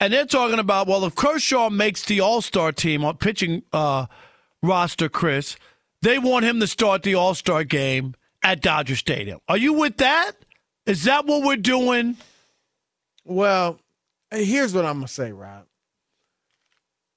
And 0.00 0.12
they're 0.12 0.26
talking 0.26 0.58
about, 0.58 0.86
well, 0.86 1.04
if 1.04 1.14
Kershaw 1.14 1.70
makes 1.70 2.04
the 2.04 2.20
All 2.20 2.42
Star 2.42 2.72
team 2.72 3.04
on 3.04 3.16
pitching 3.16 3.62
uh, 3.72 4.06
roster, 4.62 5.08
Chris, 5.08 5.56
they 6.02 6.18
want 6.18 6.44
him 6.44 6.60
to 6.60 6.66
start 6.66 7.02
the 7.02 7.14
All 7.14 7.34
Star 7.34 7.64
game 7.64 8.14
at 8.42 8.60
Dodger 8.60 8.96
Stadium. 8.96 9.40
Are 9.48 9.56
you 9.56 9.72
with 9.72 9.96
that? 9.98 10.32
Is 10.86 11.04
that 11.04 11.26
what 11.26 11.42
we're 11.42 11.56
doing? 11.56 12.16
Well, 13.24 13.80
here's 14.30 14.74
what 14.74 14.84
I'm 14.84 14.96
gonna 14.96 15.08
say, 15.08 15.32
Rob. 15.32 15.64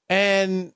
And 0.08 0.72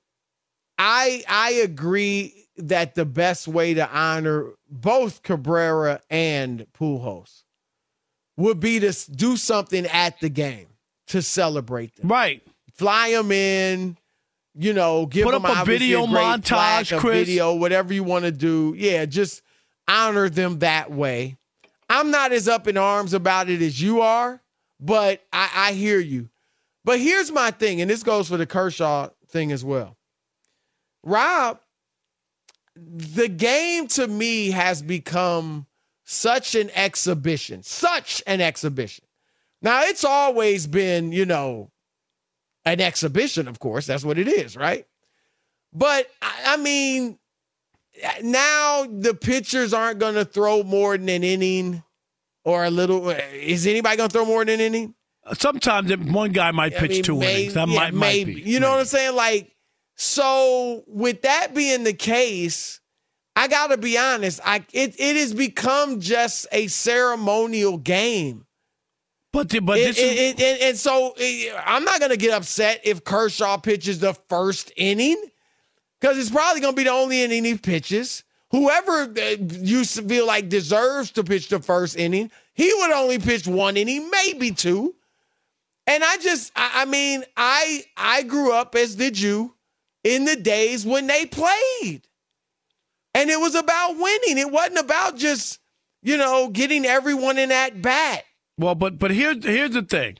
I 0.77 1.23
I 1.27 1.51
agree 1.63 2.47
that 2.57 2.93
the 2.93 3.05
best 3.05 3.47
way 3.47 3.73
to 3.73 3.89
honor 3.89 4.51
both 4.69 5.23
Cabrera 5.23 6.01
and 6.09 6.67
Pujols 6.77 7.43
would 8.37 8.59
be 8.59 8.79
to 8.79 8.93
do 9.11 9.37
something 9.37 9.87
at 9.87 10.19
the 10.19 10.29
game 10.29 10.67
to 11.07 11.21
celebrate 11.21 11.95
them. 11.95 12.07
Right. 12.07 12.43
Fly 12.73 13.11
them 13.11 13.31
in, 13.31 13.97
you 14.55 14.73
know, 14.73 15.05
give 15.05 15.25
Put 15.25 15.33
them 15.33 15.45
up 15.45 15.63
a 15.63 15.65
video 15.65 16.05
great 16.07 16.23
montage, 16.23 16.47
plaque, 16.47 16.91
a 16.91 16.97
Chris. 16.99 17.27
video, 17.27 17.55
whatever 17.55 17.93
you 17.93 18.03
want 18.03 18.25
to 18.25 18.31
do. 18.31 18.73
Yeah, 18.77 19.05
just 19.05 19.41
honor 19.87 20.29
them 20.29 20.59
that 20.59 20.91
way. 20.91 21.37
I'm 21.89 22.11
not 22.11 22.31
as 22.31 22.47
up 22.47 22.67
in 22.67 22.77
arms 22.77 23.13
about 23.13 23.49
it 23.49 23.61
as 23.61 23.81
you 23.81 24.01
are, 24.01 24.41
but 24.79 25.21
I, 25.31 25.49
I 25.55 25.73
hear 25.73 25.99
you. 25.99 26.29
But 26.85 26.99
here's 26.99 27.31
my 27.31 27.51
thing, 27.51 27.81
and 27.81 27.89
this 27.89 28.03
goes 28.03 28.27
for 28.27 28.37
the 28.37 28.45
Kershaw 28.45 29.09
thing 29.27 29.51
as 29.51 29.63
well. 29.63 29.97
Rob, 31.03 31.59
the 32.75 33.27
game 33.27 33.87
to 33.87 34.07
me 34.07 34.51
has 34.51 34.81
become 34.81 35.67
such 36.05 36.55
an 36.55 36.69
exhibition, 36.73 37.63
such 37.63 38.23
an 38.27 38.41
exhibition. 38.41 39.05
Now, 39.63 39.83
it's 39.83 40.03
always 40.03 40.67
been, 40.67 41.11
you 41.11 41.25
know, 41.25 41.71
an 42.65 42.81
exhibition, 42.81 43.47
of 43.47 43.59
course. 43.59 43.87
That's 43.87 44.03
what 44.05 44.19
it 44.19 44.27
is, 44.27 44.55
right? 44.55 44.85
But 45.73 46.07
I 46.21 46.33
I 46.47 46.57
mean, 46.57 47.17
now 48.21 48.85
the 48.85 49.13
pitchers 49.13 49.73
aren't 49.73 49.99
going 49.99 50.15
to 50.15 50.25
throw 50.25 50.63
more 50.63 50.97
than 50.97 51.09
an 51.09 51.23
inning 51.23 51.83
or 52.45 52.65
a 52.65 52.69
little. 52.69 53.09
Eh, 53.09 53.21
is 53.33 53.65
anybody 53.65 53.97
going 53.97 54.09
to 54.09 54.13
throw 54.13 54.25
more 54.25 54.45
than 54.45 54.55
an 54.55 54.61
inning? 54.61 54.95
Sometimes 55.33 55.95
one 56.11 56.31
guy 56.31 56.51
might 56.51 56.75
I 56.75 56.79
pitch 56.79 56.91
mean, 56.91 57.03
two 57.03 57.17
may- 57.17 57.35
innings. 57.43 57.53
That 57.53 57.69
yeah, 57.69 57.79
might, 57.79 57.93
might 57.93 57.99
maybe. 58.07 58.35
be. 58.35 58.41
You 58.41 58.59
know 58.59 58.71
what 58.71 58.79
I'm 58.81 58.85
saying? 58.85 59.15
Like, 59.15 59.55
so 59.95 60.83
with 60.87 61.21
that 61.21 61.53
being 61.55 61.83
the 61.85 61.93
case, 61.93 62.81
I 63.35 63.47
gotta 63.47 63.77
be 63.77 63.97
honest. 63.97 64.41
I 64.43 64.65
it 64.73 64.95
it 64.99 65.15
has 65.15 65.33
become 65.33 65.99
just 66.01 66.47
a 66.51 66.67
ceremonial 66.67 67.77
game. 67.77 68.45
But 69.33 69.49
the, 69.49 69.59
but 69.59 69.79
It- 69.79 69.83
this 69.87 69.97
is, 69.97 70.11
it- 70.19 70.39
it- 70.39 70.61
and, 70.61 70.77
so 70.77 71.13
eh, 71.19 71.51
I'm 71.65 71.83
not 71.83 71.99
gonna 71.99 72.15
get 72.17 72.31
upset 72.31 72.81
if 72.85 73.03
Kershaw 73.03 73.57
pitches 73.57 73.99
the 73.99 74.13
first 74.29 74.71
inning 74.77 75.21
because 75.99 76.17
it's 76.17 76.29
probably 76.29 76.61
gonna 76.61 76.75
be 76.77 76.83
the 76.83 76.91
only 76.91 77.23
inning 77.23 77.43
he 77.43 77.57
pitches. 77.57 78.23
Whoever 78.51 79.11
uh, 79.19 79.35
you 79.39 79.83
feel 79.83 80.27
like 80.27 80.47
deserves 80.47 81.09
to 81.13 81.23
pitch 81.23 81.49
the 81.49 81.59
first 81.59 81.97
inning, 81.97 82.29
he 82.53 82.71
would 82.75 82.91
only 82.91 83.17
pitch 83.17 83.47
one 83.47 83.75
inning, 83.75 84.09
maybe 84.11 84.51
two. 84.51 84.93
And 85.87 86.03
I 86.03 86.17
just, 86.17 86.51
I, 86.55 86.83
I 86.83 86.85
mean, 86.85 87.23
I 87.35 87.83
I 87.97 88.21
grew 88.23 88.53
up 88.53 88.75
as 88.75 88.95
did 88.95 89.19
you 89.19 89.55
in 90.03 90.25
the 90.25 90.35
days 90.35 90.85
when 90.85 91.07
they 91.07 91.25
played, 91.25 92.03
and 93.15 93.29
it 93.31 93.39
was 93.39 93.55
about 93.55 93.93
winning. 93.97 94.37
It 94.37 94.51
wasn't 94.51 94.77
about 94.77 95.17
just 95.17 95.57
you 96.03 96.17
know 96.17 96.49
getting 96.49 96.85
everyone 96.85 97.39
in 97.39 97.49
that 97.49 97.81
bat. 97.81 98.23
Well, 98.57 98.75
but 98.75 98.99
but 98.99 99.11
here's 99.11 99.43
here's 99.43 99.71
the 99.71 99.83
thing. 99.83 100.17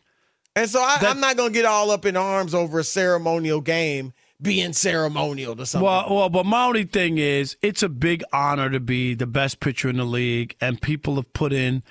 And 0.55 0.69
so 0.69 0.81
I, 0.81 0.97
I'm 1.01 1.19
not 1.19 1.37
gonna 1.37 1.51
get 1.51 1.65
all 1.65 1.91
up 1.91 2.05
in 2.05 2.15
arms 2.15 2.53
over 2.53 2.79
a 2.79 2.83
ceremonial 2.83 3.61
game 3.61 4.13
being 4.41 4.73
ceremonial 4.73 5.55
to 5.55 5.65
something. 5.65 5.85
Well, 5.85 6.05
well, 6.09 6.29
but 6.29 6.45
my 6.45 6.65
only 6.65 6.83
thing 6.83 7.17
is, 7.17 7.55
it's 7.61 7.81
a 7.81 7.89
big 7.89 8.23
honor 8.33 8.69
to 8.69 8.79
be 8.79 9.15
the 9.15 9.25
best 9.25 9.59
pitcher 9.59 9.89
in 9.89 9.97
the 9.97 10.03
league, 10.03 10.55
and 10.59 10.81
people 10.81 11.15
have 11.15 11.31
put 11.33 11.53
in 11.53 11.81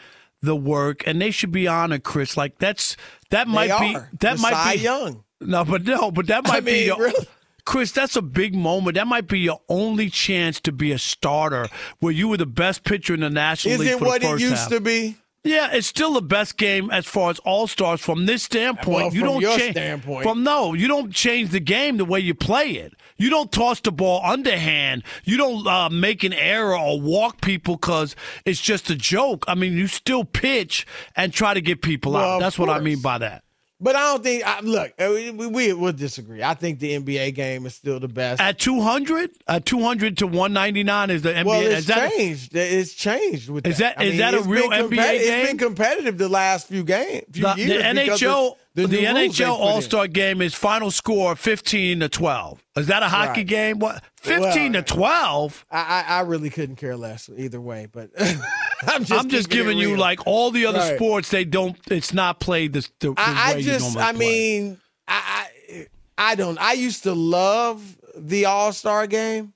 the 0.43 0.55
work, 0.55 1.03
and 1.07 1.21
they 1.21 1.31
should 1.31 1.53
be 1.53 1.67
honored, 1.67 2.05
Chris. 2.05 2.37
Like 2.37 2.59
that's 2.59 2.97
that 3.31 3.47
They 3.47 3.53
might 3.53 3.81
be 3.81 3.97
that 4.21 4.39
might 4.39 4.75
be 4.75 4.81
Young. 4.81 5.25
No, 5.41 5.65
but 5.65 5.85
no, 5.85 6.11
but 6.11 6.27
that 6.29 6.43
I 6.49 6.49
might 6.49 6.65
be 6.65 6.85
your. 6.87 6.99
really? 6.99 7.27
Chris, 7.65 7.93
that's 7.93 8.17
a 8.17 8.23
big 8.23 8.55
moment. 8.57 8.97
That 8.97 9.07
might 9.07 9.29
be 9.29 9.39
your 9.39 9.61
only 9.69 10.11
chance 10.11 10.61
to 10.63 10.73
be 10.73 10.91
a 10.91 10.99
starter, 10.99 11.69
where 12.01 12.13
you 12.13 12.29
were 12.29 12.37
the 12.37 12.47
best 12.47 12.85
pitcher 12.85 13.15
in 13.15 13.21
the 13.21 13.31
National 13.31 13.75
Is 13.75 13.81
League 13.81 13.89
it 13.91 13.99
for 13.99 14.05
what 14.05 14.21
the 14.21 14.35
it 14.35 14.41
used 14.41 14.57
half. 14.57 14.69
to 14.71 14.81
be? 14.81 15.17
Yeah, 15.45 15.71
it's 15.73 15.89
still 15.89 16.13
the 16.13 16.23
best 16.23 16.57
game 16.57 16.89
as 16.91 17.05
far 17.05 17.31
as 17.31 17.41
all 17.41 17.67
stars 17.67 18.01
from 18.01 18.27
this 18.27 18.45
standpoint. 18.45 19.07
Well, 19.07 19.15
you 19.15 19.23
don't 19.23 19.41
your 19.41 19.59
change 19.59 19.73
standpoint. 19.73 20.23
from 20.23 20.45
no, 20.45 20.73
you 20.73 20.87
don't 20.87 21.13
change 21.13 21.51
the 21.51 21.59
game 21.59 21.97
the 21.97 22.05
way 22.05 22.21
you 22.21 22.33
play 22.33 22.71
it. 22.71 22.95
You 23.17 23.29
don't 23.29 23.51
toss 23.51 23.81
the 23.81 23.91
ball 23.91 24.21
underhand. 24.25 25.03
You 25.25 25.37
don't 25.37 25.67
uh, 25.67 25.89
make 25.91 26.23
an 26.23 26.33
error 26.33 26.79
or 26.79 27.01
walk 27.01 27.41
people 27.41 27.75
because 27.75 28.15
it's 28.45 28.61
just 28.61 28.89
a 28.91 28.95
joke. 28.95 29.45
I 29.49 29.55
mean, 29.57 29.73
you 29.77 29.89
still 29.89 30.25
pitch 30.25 30.87
and 31.17 31.33
try 31.33 31.55
to 31.55 31.61
get 31.61 31.83
people 31.83 32.13
Well, 32.13 32.37
out. 32.37 32.39
That's 32.41 32.59
what 32.59 32.69
I 32.71 32.79
mean 32.81 33.01
by 33.01 33.19
that. 33.19 33.43
But 33.83 33.97
I 33.97 34.01
don't 34.13 34.23
think. 34.23 34.47
I, 34.47 34.61
look, 34.61 34.93
uh, 34.99 35.09
we, 35.11 35.31
we 35.49 35.73
will 35.73 35.93
disagree. 35.93 36.43
I 36.43 36.55
think 36.55 36.79
the 36.79 36.97
NBA 36.99 37.35
game 37.35 37.67
is 37.67 37.75
still 37.75 37.99
the 37.99 38.07
best. 38.09 38.41
At 38.41 38.59
two 38.59 38.81
hundred, 38.81 39.31
at 39.49 39.67
two 39.67 39.83
hundred 39.83 40.19
to 40.19 40.27
one 40.29 40.53
ninety 40.53 40.85
nine 40.85 41.11
is 41.11 41.23
the 41.23 41.33
NBA. 41.33 41.45
well, 41.45 41.61
it's 41.63 41.81
is 41.81 41.87
that 41.87 42.11
changed. 42.13 42.55
It's 42.57 42.95
changed 42.95 43.49
with 43.51 43.67
Is 43.67 43.79
that. 43.79 43.99
that- 43.99 44.07
is 44.07 44.19
that 44.19 44.35
a 44.35 44.43
real 44.43 44.71
NBA 44.71 44.91
game? 44.91 45.21
It's 45.21 45.49
been 45.49 45.59
competitive 45.59 46.17
the 46.17 46.29
last 46.29 46.69
few 46.69 46.85
games, 46.85 47.25
few 47.33 47.43
the, 47.43 47.55
the 47.55 47.73
NHL 47.83 48.57
the, 48.75 48.87
the, 48.87 48.89
new 48.89 49.07
rules 49.09 49.37
they 49.37 49.45
NHL. 49.45 49.49
All 49.51 49.83
Star 49.83 50.07
Game 50.07 50.41
is 50.41 50.55
final 50.55 50.91
score 50.93 51.35
fifteen 51.37 52.01
to 52.01 52.09
twelve. 52.09 52.63
Is 52.77 52.87
that 52.87 53.03
a 53.03 53.09
hockey 53.09 53.41
Right. 53.41 53.47
game? 53.49 53.79
What 53.81 54.03
fifteen 54.17 54.73
Well, 54.75 54.83
to 54.85 54.95
twelve? 54.95 55.67
I 55.71 56.05
I 56.09 56.21
really 56.21 56.51
couldn't 56.51 56.77
care 56.77 56.97
less 56.97 57.29
either 57.37 57.61
way, 57.61 57.89
but 57.91 58.11
I'm 58.87 59.05
just 59.05 59.25
I'm 59.25 59.29
just 59.29 59.49
giving 59.49 59.79
you 59.79 59.97
like 59.97 60.27
all 60.27 60.51
the 60.51 60.67
other 60.67 60.79
Right. 60.79 60.97
sports. 60.97 61.31
They 61.31 61.45
don't. 61.45 61.77
It's 61.91 62.13
not 62.13 62.41
played 62.41 62.73
the, 62.73 62.89
the, 63.01 63.15
I, 63.17 63.55
way 63.55 63.59
I 63.59 63.63
just, 63.63 63.97
I 63.97 64.13
play. 64.13 64.19
mean, 64.19 64.81
I, 65.09 65.49
I, 65.71 65.87
I 66.19 66.35
don't. 66.35 66.59
I 66.59 66.73
used 66.73 67.05
to 67.05 67.13
love 67.15 67.97
the 68.17 68.47
All 68.47 68.73
Star 68.73 69.07
game. 69.07 69.53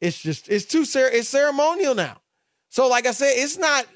It's 0.00 0.18
just, 0.20 0.48
it's 0.48 0.64
too 0.64 0.84
cer- 0.86 1.10
it's 1.10 1.28
ceremonial 1.28 1.94
now. 1.94 2.20
So, 2.70 2.88
like 2.88 3.06
I 3.06 3.10
said, 3.12 3.34
it's 3.36 3.58
not 3.58 3.86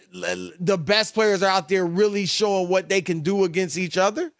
the 0.60 0.76
best 0.76 1.14
players 1.14 1.42
are 1.42 1.50
out 1.50 1.68
there 1.68 1.86
really 1.86 2.26
showing 2.26 2.68
what 2.68 2.88
they 2.88 3.00
can 3.00 3.20
do 3.20 3.44
against 3.44 3.78
each 3.78 3.96
other. 3.96 4.30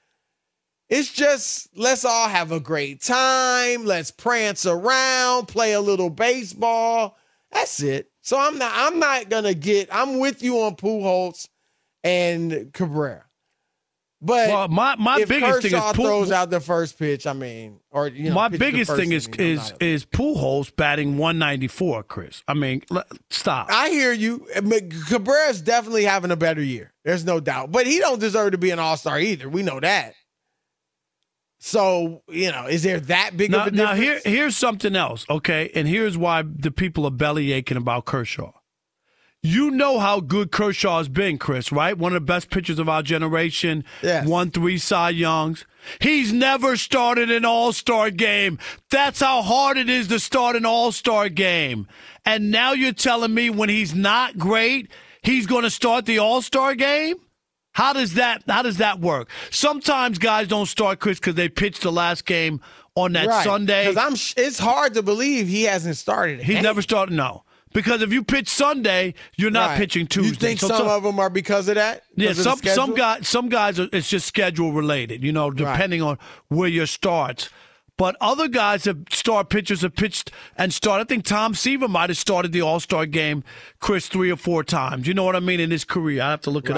It's 0.90 1.10
just 1.12 1.68
let's 1.76 2.04
all 2.04 2.28
have 2.28 2.52
a 2.52 2.60
great 2.60 3.00
time. 3.00 3.86
Let's 3.86 4.10
prance 4.10 4.66
around, 4.66 5.46
play 5.46 5.72
a 5.72 5.80
little 5.80 6.10
baseball. 6.10 7.16
That's 7.50 7.82
it. 7.82 8.10
So 8.24 8.38
I'm 8.38 8.58
not. 8.58 8.72
I'm 8.74 8.98
not 8.98 9.28
gonna 9.28 9.54
get. 9.54 9.88
I'm 9.92 10.18
with 10.18 10.42
you 10.42 10.60
on 10.62 10.76
Pujols 10.76 11.46
and 12.02 12.72
Cabrera. 12.72 13.24
But 14.22 14.48
Well, 14.48 14.68
my- 14.68 14.96
my 14.96 15.20
if 15.20 15.28
biggest 15.28 15.60
thing 15.60 15.66
is 15.66 15.72
Kershaw 15.74 15.92
Pu- 15.92 16.02
throws 16.02 16.30
out 16.30 16.48
the 16.48 16.58
first 16.60 16.98
pitch, 16.98 17.26
I 17.26 17.34
mean, 17.34 17.80
or 17.90 18.08
you 18.08 18.30
know, 18.30 18.34
my 18.34 18.48
biggest 18.48 18.90
thing 18.96 19.12
is 19.12 19.28
is 19.38 19.74
is 19.80 20.06
Pujols 20.06 20.74
batting 20.74 21.18
194. 21.18 22.02
Chris, 22.04 22.42
I 22.48 22.54
mean, 22.54 22.82
let, 22.88 23.06
stop. 23.28 23.66
I 23.70 23.90
hear 23.90 24.12
you. 24.14 24.46
Cabrera's 25.10 25.60
definitely 25.60 26.04
having 26.04 26.30
a 26.30 26.36
better 26.36 26.62
year. 26.62 26.94
There's 27.04 27.26
no 27.26 27.38
doubt. 27.38 27.70
But 27.72 27.86
he 27.86 27.98
don't 27.98 28.18
deserve 28.18 28.52
to 28.52 28.58
be 28.58 28.70
an 28.70 28.78
All 28.78 28.96
Star 28.96 29.20
either. 29.20 29.50
We 29.50 29.62
know 29.62 29.78
that. 29.80 30.14
So 31.66 32.20
you 32.28 32.52
know, 32.52 32.66
is 32.66 32.82
there 32.82 33.00
that 33.00 33.38
big 33.38 33.50
now, 33.50 33.62
of 33.62 33.68
a 33.68 33.70
difference? 33.70 33.98
now 33.98 34.02
here 34.02 34.20
here's 34.22 34.54
something 34.54 34.94
else, 34.94 35.24
okay? 35.30 35.70
And 35.74 35.88
here's 35.88 36.18
why 36.18 36.42
the 36.42 36.70
people 36.70 37.06
are 37.06 37.10
belly 37.10 37.52
aching 37.52 37.78
about 37.78 38.04
Kershaw. 38.04 38.52
You 39.42 39.70
know 39.70 39.98
how 39.98 40.20
good 40.20 40.52
Kershaw 40.52 40.98
has 40.98 41.08
been, 41.08 41.38
Chris, 41.38 41.72
right? 41.72 41.96
One 41.96 42.12
of 42.12 42.16
the 42.16 42.26
best 42.26 42.50
pitchers 42.50 42.78
of 42.78 42.90
our 42.90 43.02
generation. 43.02 43.82
Yes. 44.02 44.26
Won 44.28 44.50
three 44.50 44.76
Cy 44.76 45.08
Youngs. 45.10 45.64
He's 46.00 46.34
never 46.34 46.76
started 46.76 47.30
an 47.30 47.46
All 47.46 47.72
Star 47.72 48.10
game. 48.10 48.58
That's 48.90 49.20
how 49.20 49.40
hard 49.40 49.78
it 49.78 49.88
is 49.88 50.08
to 50.08 50.18
start 50.18 50.56
an 50.56 50.66
All 50.66 50.92
Star 50.92 51.30
game. 51.30 51.88
And 52.26 52.50
now 52.50 52.74
you're 52.74 52.92
telling 52.92 53.32
me 53.32 53.48
when 53.48 53.70
he's 53.70 53.94
not 53.94 54.36
great, 54.36 54.90
he's 55.22 55.46
going 55.46 55.64
to 55.64 55.70
start 55.70 56.04
the 56.04 56.18
All 56.18 56.42
Star 56.42 56.74
game? 56.74 57.16
How 57.74 57.92
does 57.92 58.14
that 58.14 58.42
how 58.48 58.62
does 58.62 58.78
that 58.78 59.00
work? 59.00 59.28
Sometimes 59.50 60.18
guys 60.18 60.48
don't 60.48 60.66
start 60.66 60.98
Chris 61.00 61.18
because 61.18 61.34
they 61.34 61.48
pitched 61.48 61.82
the 61.82 61.92
last 61.92 62.24
game 62.24 62.60
on 62.96 63.12
that 63.12 63.26
Right. 63.26 63.44
Sunday. 63.44 63.84
'Cause 63.86 63.96
I'm. 63.96 64.14
sh- 64.16 64.34
It's 64.36 64.58
hard 64.58 64.94
to 64.94 65.02
believe 65.02 65.46
he 65.48 65.64
hasn't 65.64 65.96
started. 65.96 66.40
He's 66.42 66.62
never 66.62 66.80
started. 66.82 67.14
No, 67.14 67.42
Because 67.72 68.02
if 68.02 68.12
you 68.12 68.22
pitch 68.22 68.48
Sunday, 68.48 69.14
you're 69.36 69.50
not 69.50 69.70
Right. 69.70 69.78
pitching 69.78 70.06
Tuesday. 70.06 70.28
You 70.28 70.34
think 70.36 70.60
So 70.60 70.68
some 70.68 70.76
some- 70.78 70.88
of 70.88 71.02
them 71.02 71.18
are 71.18 71.28
because 71.28 71.66
of 71.68 71.74
that? 71.74 72.04
yeah, 72.16 72.28
Because 72.28 72.44
some 72.44 72.60
some 72.62 72.94
guys 72.94 73.26
some 73.28 73.48
guys 73.48 73.80
are, 73.80 73.88
it's 73.92 74.08
just 74.08 74.26
schedule 74.28 74.72
related, 74.72 75.24
you 75.24 75.32
know, 75.32 75.50
depending 75.50 76.00
on 76.00 76.16
where 76.48 76.68
your 76.68 76.86
starts. 76.86 77.48
But 77.96 78.14
other 78.20 78.46
guys 78.48 78.84
have 78.86 78.98
star 79.10 79.44
pitchers 79.44 79.82
have 79.82 79.94
pitched 79.96 80.30
and 80.56 80.72
started. 80.72 81.02
I 81.02 81.06
think 81.06 81.24
Tom 81.24 81.54
Seaver 81.54 81.88
might 81.88 82.10
have 82.10 82.16
started 82.18 82.52
the 82.52 82.60
All 82.60 82.78
Star 82.80 83.06
game, 83.06 83.42
Chris, 83.80 84.06
three 84.08 84.30
or 84.30 84.36
four 84.36 84.62
times. 84.64 85.06
You 85.08 85.14
know 85.14 85.24
what 85.24 85.34
I 85.36 85.40
mean 85.40 85.58
in 85.60 85.72
his 85.72 85.84
career. 85.84 86.22
I 86.22 86.30
have 86.30 86.40
to 86.42 86.50
look 86.50 86.70
it 86.70 86.76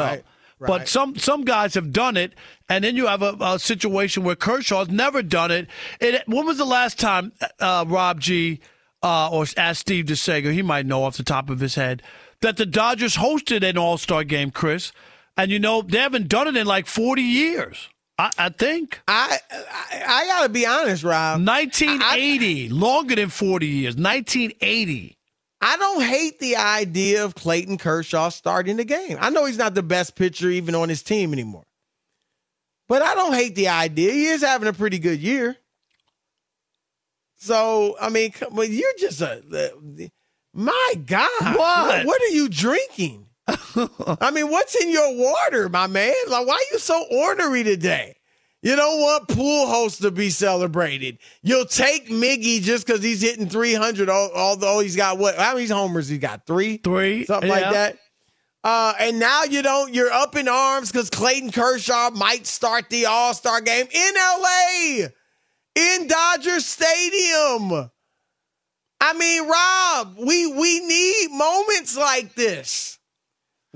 Right. 0.59 0.69
But 0.69 0.89
some 0.89 1.17
some 1.17 1.45
guys 1.45 1.75
have 1.75 1.93
done 1.93 2.17
it, 2.17 2.33
and 2.69 2.83
then 2.83 2.97
you 2.97 3.07
have 3.07 3.21
a, 3.21 3.37
a 3.41 3.59
situation 3.59 4.25
where 4.25 4.37
Kershaw's 4.37 4.89
never 4.89 5.23
done 5.23 5.51
it. 5.51 5.69
it. 6.01 6.23
When 6.27 6.47
was 6.47 6.57
the 6.57 6.65
last 6.65 6.99
time 6.99 7.33
uh, 7.61 7.85
Rob 7.87 8.21
G 8.21 8.61
uh, 9.03 9.29
or 9.31 9.45
ask 9.59 9.81
Steve 9.81 10.07
DeSager? 10.07 10.53
He 10.53 10.63
might 10.63 10.87
know 10.87 11.05
off 11.05 11.19
the 11.19 11.25
top 11.25 11.51
of 11.51 11.61
his 11.61 11.75
head 11.75 12.03
that 12.41 12.57
the 12.57 12.65
Dodgers 12.65 13.17
hosted 13.17 13.69
an 13.69 13.77
All 13.77 13.99
Star 13.99 14.25
game, 14.25 14.51
Chris. 14.51 14.93
And 15.37 15.51
you 15.51 15.59
know 15.59 15.83
they 15.83 15.99
haven't 15.99 16.29
done 16.29 16.49
it 16.49 16.57
in 16.57 16.67
like 16.67 16.87
forty 16.87 17.23
years. 17.23 17.91
I, 18.19 18.31
I 18.39 18.49
think. 18.49 19.01
I, 19.07 19.39
I 19.51 20.05
I 20.07 20.27
gotta 20.27 20.49
be 20.49 20.65
honest, 20.65 21.05
Rob. 21.05 21.47
1980, 21.47 22.71
longer 22.71 23.17
than 23.17 23.29
forty 23.29 23.67
years. 23.67 23.97
1980. 23.97 25.19
I 25.61 25.77
don't 25.77 26.03
hate 26.03 26.39
the 26.39 26.57
idea 26.57 27.25
of 27.25 27.35
Clayton 27.35 27.79
Kershaw 27.79 28.29
starting 28.29 28.77
the 28.77 28.85
game. 28.85 29.17
I 29.21 29.31
know 29.31 29.47
he's 29.47 29.59
not 29.59 29.75
the 29.75 29.83
best 29.83 30.15
pitcher 30.15 30.51
even 30.51 30.75
on 30.75 30.89
his 30.89 31.03
team 31.03 31.33
anymore. 31.33 31.65
But 32.89 33.03
I 33.03 33.15
don't 33.15 33.35
hate 33.35 33.55
the 33.55 33.69
idea. 33.69 34.13
He 34.13 34.27
is 34.27 34.43
having 34.43 34.69
a 34.69 34.73
pretty 34.73 34.99
good 34.99 35.19
year. 35.19 35.57
So, 37.39 37.97
I 38.01 38.11
mean, 38.11 38.33
come- 38.33 38.55
well, 38.55 38.67
you're 38.67 38.93
just 38.99 39.21
a 39.21 39.43
my 40.53 40.95
God. 41.05 41.57
What? 41.57 42.07
What 42.07 42.23
are 42.23 42.35
you 42.35 42.49
drinking? 42.49 43.27
I 43.47 44.31
mean, 44.33 44.51
what's 44.51 44.75
in 44.75 44.91
your 44.91 45.15
water, 45.15 45.69
my 45.69 45.87
man? 45.87 46.15
Like, 46.29 46.47
why 46.47 46.55
are 46.55 46.73
you 46.73 46.79
so 46.79 47.05
ornery 47.11 47.63
today? 47.63 48.16
You 48.67 48.75
don't 48.75 49.01
want 49.01 49.29
Pujols 49.29 50.01
to 50.01 50.11
be 50.11 50.29
celebrated. 50.29 51.19
You'll 51.41 51.67
take 51.67 52.09
Miggy 52.09 52.61
just 52.61 52.85
because 52.85 53.01
he's 53.01 53.23
hitting 53.23 53.49
300, 53.49 54.11
al- 54.11 54.33
although 54.35 54.81
he's 54.81 54.97
got 54.97 55.19
what? 55.19 55.37
How 55.37 55.55
many 55.55 55.69
homers 55.69 56.09
he 56.09 56.19
got? 56.19 56.49
Three? 56.49 56.79
Three. 56.79 57.27
Something 57.27 57.49
yeah. 57.49 57.55
like 57.55 57.73
that. 57.73 57.99
Uh, 58.65 58.93
and 58.99 59.21
now 59.21 59.45
you 59.45 59.63
don't, 59.63 59.95
you're 59.95 60.11
up 60.11 60.35
in 60.35 60.49
arms 60.49 60.91
because 60.91 61.11
Clayton 61.11 61.53
Kershaw 61.53 62.11
might 62.11 62.45
start 62.45 62.91
the 62.91 63.07
All 63.07 63.35
Star 63.35 63.61
game 63.61 63.87
in 63.89 64.15
LA, 64.17 65.07
in 65.77 66.09
Dodger 66.09 66.59
Stadium. 66.59 67.89
I 69.01 69.13
mean, 69.17 69.47
Rob, 69.47 70.17
we 70.19 70.49
we 70.49 70.81
need 70.81 71.29
moments 71.31 71.97
like 71.97 72.35
this. 72.35 72.99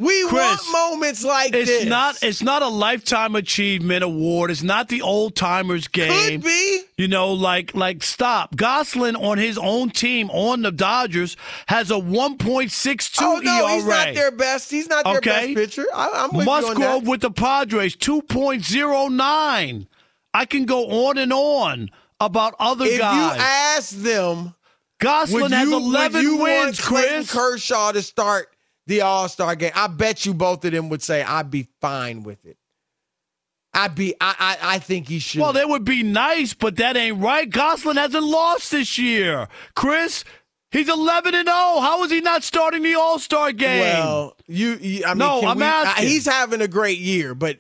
We 0.01 0.27
Chris, 0.29 0.41
want 0.73 0.93
moments 0.99 1.23
like 1.25 1.55
It's 1.55 1.69
this. 1.71 1.85
not. 1.87 2.23
It's 2.23 2.43
not 2.43 2.63
a 2.63 2.69
lifetime 2.69 3.37
achievement 3.37 4.03
award. 4.03 4.51
It's 4.51 4.63
not 4.63 4.89
the 4.89 5.03
old 5.03 5.37
timers 5.37 5.89
game. 5.89 6.41
Could 6.41 6.45
be. 6.45 6.83
You 6.97 7.07
know, 7.07 7.33
like 7.35 7.75
like 7.75 8.03
stop. 8.03 8.57
Gonsolin 8.57 9.15
on 9.21 9.37
his 9.37 9.59
own 9.59 9.91
team 9.91 10.31
on 10.31 10.63
the 10.63 10.73
Dodgers 10.73 11.37
has 11.69 11.91
a 11.91 11.95
1.62 11.95 13.19
Oh 13.21 13.41
no, 13.43 13.67
ERA. 13.67 13.75
he's 13.75 13.85
not 13.87 14.15
their 14.15 14.31
best. 14.31 14.71
He's 14.71 14.89
not 14.89 15.05
their 15.05 15.19
Okay. 15.19 15.55
best 15.55 15.77
pitcher. 15.77 15.87
I, 15.95 16.09
I'm 16.15 16.37
with 16.37 16.47
you 16.47 16.53
Musgrove 16.53 17.07
with 17.07 17.21
the 17.21 17.31
Padres 17.31 17.95
2.09. 17.97 19.87
I 20.33 20.45
can 20.45 20.65
go 20.65 21.09
on 21.09 21.19
and 21.19 21.33
on 21.33 21.91
about 22.21 22.55
other 22.59 22.85
If 22.87 22.99
guys. 23.01 23.37
you 23.37 23.43
ask 23.43 23.91
them, 23.97 24.55
Gonsolin 25.01 25.43
would 25.43 25.51
has 25.53 25.69
you, 25.69 25.77
11 25.77 26.13
would 26.15 26.23
you 26.23 26.37
wins, 26.37 26.65
want 26.91 27.03
Chris. 27.03 27.33
Kershaw 27.33 27.93
to 27.93 28.03
start 28.03 28.49
the 28.91 29.01
All 29.03 29.29
Star 29.29 29.55
game. 29.57 29.73
I 29.75 29.87
bet 29.87 30.27
you 30.27 30.35
both 30.35 30.65
of 30.65 30.73
them 30.73 30.89
would 30.91 31.03
say 31.03 31.23
I'd 31.23 31.51
be 31.51 31.69
fine 31.81 32.23
with 32.23 32.45
it. 32.45 32.59
I'd 33.73 33.95
be. 33.95 34.15
I. 34.21 34.35
I, 34.61 34.75
I 34.75 34.79
think 34.81 35.09
he 35.09 35.19
should. 35.21 35.41
Well, 35.41 35.53
that 35.55 35.69
would 35.69 35.85
be 35.85 36.03
nice, 36.03 36.55
but 36.55 36.77
that 36.77 36.97
ain't 36.97 37.23
right. 37.23 37.49
Gonsolin 37.49 37.97
hasn't 37.97 38.25
lost 38.25 38.73
this 38.73 38.99
year. 38.99 39.47
Chris, 39.77 40.25
he's 40.73 40.89
11 40.89 41.35
and 41.37 41.47
0. 41.47 41.55
How 41.55 42.03
is 42.03 42.11
he 42.11 42.21
not 42.21 42.43
starting 42.43 42.83
the 42.83 42.97
All 42.97 43.19
Star 43.21 43.53
game? 43.53 43.81
Well, 43.81 44.37
you. 44.49 44.77
you 44.81 45.05
I 45.07 45.11
mean, 45.11 45.19
No, 45.19 45.43
I'm 45.43 45.59
we- 45.59 45.63
asking. 45.65 46.09
he's 46.09 46.27
having 46.27 46.61
a 46.61 46.69
great 46.69 46.99
year, 46.99 47.35
but 47.37 47.59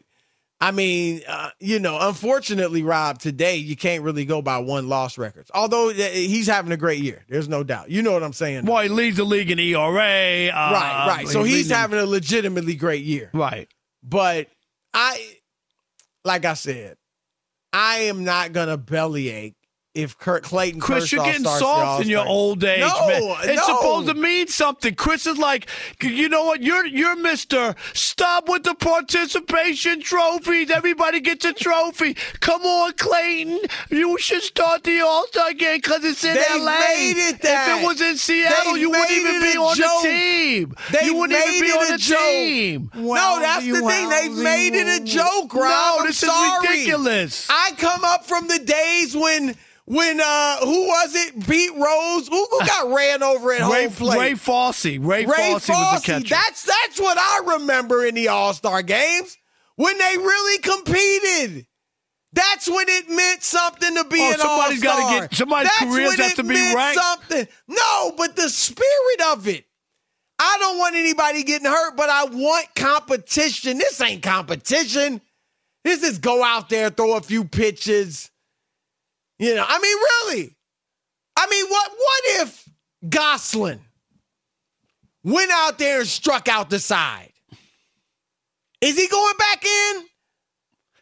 I 0.62 0.73
mean, 0.73 1.23
uh, 1.27 1.51
you 1.59 1.79
know, 1.79 1.96
unfortunately, 2.01 2.83
Rob, 2.83 3.18
today 3.18 3.57
you 3.57 3.77
can't 3.77 4.03
really 4.03 4.27
go 4.27 4.42
by 4.42 4.59
one 4.59 4.88
loss 4.88 5.16
records. 5.16 5.51
Although 5.55 5.88
uh, 5.90 5.94
he's 5.94 6.46
having 6.46 6.70
a 6.70 6.77
great 6.77 7.01
year, 7.03 7.25
there's 7.31 7.49
no 7.49 7.64
doubt. 7.64 7.90
You 7.90 8.03
know 8.03 8.12
what 8.12 8.23
I'm 8.23 8.35
saying? 8.35 8.66
Well, 8.66 8.83
he 8.83 8.90
leads 8.90 9.16
the 9.16 9.25
league 9.25 9.51
in 9.51 9.59
ERA. 9.59 9.79
Uh, 9.88 10.51
right, 10.53 11.05
right. 11.09 11.29
So 11.29 11.42
he's 11.44 11.57
leading- 11.64 11.77
having 11.77 11.99
a 11.99 12.05
legitimately 12.05 12.75
great 12.75 13.05
year. 13.05 13.31
Right. 13.33 13.68
But 14.03 14.49
I, 14.92 15.35
like 16.27 16.44
I 16.44 16.55
said, 16.55 16.96
I 17.73 18.01
am 18.01 18.25
not 18.25 18.53
gonna 18.53 18.77
bellyache 18.77 19.55
if 20.03 20.19
Kurt 20.19 20.43
Clayton. 20.43 20.81
Chris, 20.81 21.13
you're 21.13 21.25
getting 21.25 21.45
soft 21.45 22.03
in 22.03 22.09
your 22.09 22.27
old 22.27 22.63
age, 22.65 22.81
No, 22.81 23.07
man. 23.09 23.37
It's 23.45 23.69
no. 23.69 23.77
supposed 23.77 24.09
to 24.09 24.15
mean 24.15 24.47
something. 24.49 24.95
Chris 24.95 25.27
is 25.27 25.39
like, 25.39 25.69
you 26.03 26.29
know 26.29 26.45
what? 26.45 26.63
You're 26.63 26.87
you're 26.87 27.17
Mister. 27.17 27.75
Stop 27.93 28.49
with 28.49 28.65
the 28.65 28.75
participation 28.75 30.01
trophies. 30.01 30.71
Everybody 30.71 31.21
gets 31.21 31.45
a 31.45 31.53
trophy. 31.53 32.15
Come 32.41 32.63
on, 32.63 32.93
Clayton. 32.95 33.61
You 33.91 34.19
should 34.19 34.43
start 34.43 34.85
the 34.85 35.01
All 35.01 35.27
Star 35.29 35.53
game 35.53 35.79
because 35.79 36.05
it's 36.05 36.25
in 36.25 36.35
They've 36.35 36.45
L.A. 36.51 36.65
made 36.65 37.15
it 37.17 37.43
that. 37.43 37.69
If 37.79 37.83
it 37.83 37.87
was 37.87 38.01
in 38.01 38.17
Seattle, 38.17 38.73
They've 38.75 38.83
you 38.83 38.91
wouldn't 38.91 39.11
even 39.11 39.41
be 39.43 39.57
on 39.59 39.77
joke. 39.77 40.03
the 40.03 40.09
team. 40.09 40.75
They've 40.91 41.03
you 41.03 41.17
wouldn't 41.17 41.39
even 41.39 41.53
made 41.53 41.61
be 41.61 41.67
it 41.67 41.77
on 41.79 41.87
a 41.87 41.93
the 41.93 41.99
joke. 41.99 42.19
team. 42.19 42.91
no, 42.95 43.39
that's 43.41 43.65
the 43.67 43.81
thing. 43.81 44.09
They've 44.09 44.33
made 44.45 44.75
it 44.75 45.01
a 45.03 45.05
joke, 45.05 45.55
Rob. 45.55 45.65
No, 45.65 45.97
I'm 46.01 46.07
this 46.07 46.23
is 46.23 46.29
sorry. 46.29 46.67
ridiculous. 46.69 47.47
I 47.51 47.73
come 47.77 48.05
up 48.05 48.25
from 48.27 48.49
the 48.49 48.59
days 48.59 49.17
when 49.17 49.55
when 49.90 50.20
uh 50.20 50.57
who 50.61 50.87
was 50.87 51.14
it? 51.16 51.48
Pete 51.48 51.72
Rose. 51.74 52.29
Who, 52.29 52.46
who 52.48 52.59
got 52.61 52.92
ran 52.94 53.24
over 53.24 53.53
at 53.53 53.61
Ray, 53.72 53.87
home 53.87 53.92
plate? 53.92 54.18
Ray 54.20 54.35
Fosse. 54.35 54.85
Ray, 54.85 55.26
Ray 55.26 55.26
Fosse, 55.26 55.68
was 55.68 56.03
the 56.03 56.07
catcher. 56.07 56.29
That's 56.29 56.62
that's 56.62 57.00
what 57.00 57.18
I 57.18 57.55
remember 57.59 58.05
in 58.05 58.14
the 58.14 58.29
All 58.29 58.55
Star 58.55 58.83
games 58.83 59.37
when 59.74 59.98
they 59.98 60.16
really 60.16 60.59
competed. 60.62 61.66
That's 62.33 62.68
when 62.68 62.85
it 62.88 63.11
meant 63.11 63.42
something 63.42 63.96
to 63.96 64.05
be 64.05 64.20
Oh, 64.20 64.29
an 64.29 64.40
All-Star. 64.40 64.48
Somebody's 64.48 64.81
gotta 64.83 65.20
get- 65.29 65.35
somebody's 65.35 65.72
That's 65.81 65.92
careers 65.92 66.14
have 66.20 66.35
to 66.37 66.42
be 66.44 66.55
meant 66.55 66.76
ranked. 66.76 67.00
Something. 67.03 67.48
No, 67.66 68.14
but 68.16 68.37
the 68.37 68.48
spirit 68.48 69.20
of 69.33 69.48
it. 69.48 69.64
I 70.38 70.57
don't 70.61 70.79
want 70.79 70.94
anybody 70.94 71.42
getting 71.42 71.66
hurt, 71.66 71.96
but 71.96 72.09
I 72.09 72.26
want 72.26 72.68
competition. 72.76 73.79
This 73.79 74.00
ain't 74.00 74.22
competition. 74.22 75.20
This 75.83 76.05
is 76.05 76.18
go 76.18 76.44
out 76.44 76.68
there, 76.68 76.90
throw 76.90 77.16
a 77.16 77.20
few 77.20 77.42
pitches. 77.44 78.31
You 79.40 79.55
know, 79.55 79.64
I 79.66 79.79
mean, 79.79 79.96
really. 80.37 80.57
I 81.35 81.46
mean, 81.48 81.66
what 81.68 81.90
what 81.90 82.22
if 82.46 82.68
Gonsolin 83.07 83.79
went 85.24 85.50
out 85.50 85.79
there 85.79 86.00
and 86.00 86.09
struck 86.09 86.46
out 86.46 86.68
the 86.68 86.79
side? 86.79 87.33
Is 88.83 88.98
he 88.98 89.09
going 89.09 89.37
back 89.38 89.64
in? 89.64 90.05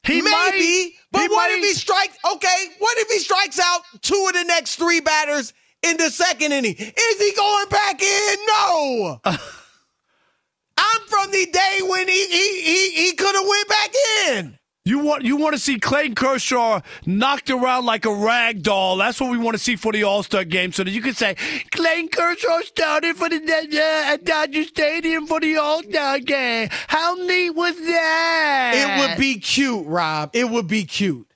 He 0.04 0.22
Maybe, 0.22 0.30
might. 0.30 0.90
but 1.10 1.22
He 1.22 1.28
what 1.28 1.50
if 1.50 1.64
he 1.64 1.72
strikes? 1.72 2.16
Okay, 2.32 2.64
what 2.78 2.96
if 2.98 3.08
he 3.08 3.18
strikes 3.18 3.58
out 3.58 3.80
two 4.02 4.24
of 4.28 4.34
the 4.34 4.44
next 4.44 4.76
three 4.76 5.00
batters 5.00 5.52
in 5.82 5.96
the 5.96 6.08
second 6.08 6.52
inning? 6.52 6.76
Is 6.78 7.18
he 7.20 7.32
going 7.36 7.68
back 7.70 8.00
in? 8.00 8.36
No. 8.46 9.20
I'm 9.24 11.00
from 11.08 11.32
the 11.32 11.46
day 11.52 11.78
when 11.82 12.06
he 12.06 12.26
he 12.28 12.62
he, 12.62 12.90
he 13.06 13.12
could 13.14 13.34
have 13.34 13.46
went 13.48 13.68
back 13.68 13.90
in. 14.28 14.57
You 14.88 15.00
want 15.00 15.22
you 15.22 15.36
want 15.36 15.54
to 15.54 15.60
see 15.60 15.78
Clayton 15.78 16.14
Kershaw 16.14 16.80
knocked 17.04 17.50
around 17.50 17.84
like 17.84 18.06
a 18.06 18.14
rag 18.14 18.62
doll. 18.62 18.96
That's 18.96 19.20
what 19.20 19.30
we 19.30 19.36
want 19.36 19.54
to 19.54 19.62
see 19.62 19.76
for 19.76 19.92
the 19.92 20.04
All 20.04 20.22
Star 20.22 20.44
game, 20.44 20.72
so 20.72 20.82
that 20.82 20.90
you 20.92 21.02
can 21.02 21.12
say 21.12 21.36
Clayton 21.72 22.08
Kershaw 22.08 22.60
started 22.60 23.14
for 23.14 23.28
the 23.28 23.36
uh, 23.36 24.12
at 24.14 24.24
Dodger 24.24 24.64
Stadium 24.64 25.26
for 25.26 25.40
the 25.40 25.58
All 25.58 25.82
Star 25.82 26.20
game. 26.20 26.70
How 26.86 27.16
neat 27.16 27.50
was 27.50 27.76
that? 27.76 28.72
It 28.76 29.10
would 29.10 29.18
be 29.18 29.38
cute, 29.38 29.86
Rob. 29.86 30.30
It 30.32 30.48
would 30.48 30.68
be 30.68 30.86
cute. 30.86 31.26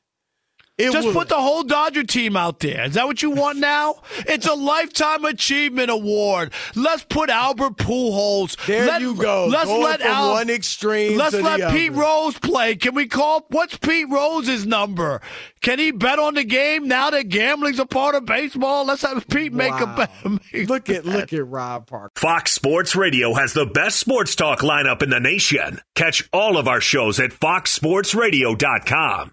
It 0.82 0.92
Just 0.92 1.06
would. 1.06 1.14
put 1.14 1.28
the 1.28 1.40
whole 1.40 1.62
Dodger 1.62 2.04
team 2.04 2.36
out 2.36 2.60
there. 2.60 2.84
Is 2.84 2.94
that 2.94 3.06
what 3.06 3.22
you 3.22 3.30
want 3.30 3.58
now? 3.58 3.96
it's 4.26 4.46
a 4.46 4.54
lifetime 4.54 5.24
achievement 5.24 5.90
award. 5.90 6.52
Let's 6.74 7.04
put 7.04 7.30
Albert 7.30 7.76
Pujols. 7.76 8.56
There 8.66 8.86
let, 8.86 9.00
you 9.00 9.14
go. 9.14 9.46
Let's 9.46 9.66
Going 9.66 9.82
let 9.82 10.00
from 10.00 10.10
Al- 10.10 10.32
one 10.32 10.50
extreme 10.50 11.16
Let's 11.16 11.36
to 11.36 11.42
let 11.42 11.60
the 11.60 11.70
Pete 11.70 11.92
other. 11.92 12.00
Rose 12.00 12.38
play. 12.38 12.76
Can 12.76 12.94
we 12.94 13.06
call? 13.06 13.46
What's 13.48 13.76
Pete 13.78 14.08
Rose's 14.10 14.66
number? 14.66 15.20
Can 15.60 15.78
he 15.78 15.92
bet 15.92 16.18
on 16.18 16.34
the 16.34 16.44
game 16.44 16.88
now 16.88 17.10
that 17.10 17.28
gambling's 17.28 17.78
a 17.78 17.86
part 17.86 18.14
of 18.14 18.26
baseball? 18.26 18.84
Let's 18.84 19.02
have 19.02 19.26
Pete 19.28 19.52
make 19.52 19.72
a 19.72 19.86
bet. 19.86 20.10
look 20.68 20.90
at 20.90 21.04
look 21.04 21.32
at 21.32 21.46
Rob 21.46 21.86
Parker. 21.86 22.12
Fox 22.16 22.52
Sports 22.52 22.96
Radio 22.96 23.34
has 23.34 23.52
the 23.52 23.66
best 23.66 24.00
sports 24.00 24.34
talk 24.34 24.60
lineup 24.60 25.02
in 25.02 25.10
the 25.10 25.20
nation. 25.20 25.80
Catch 25.94 26.28
all 26.32 26.56
of 26.56 26.66
our 26.66 26.80
shows 26.80 27.20
at 27.20 27.30
foxsportsradio.com. 27.30 29.32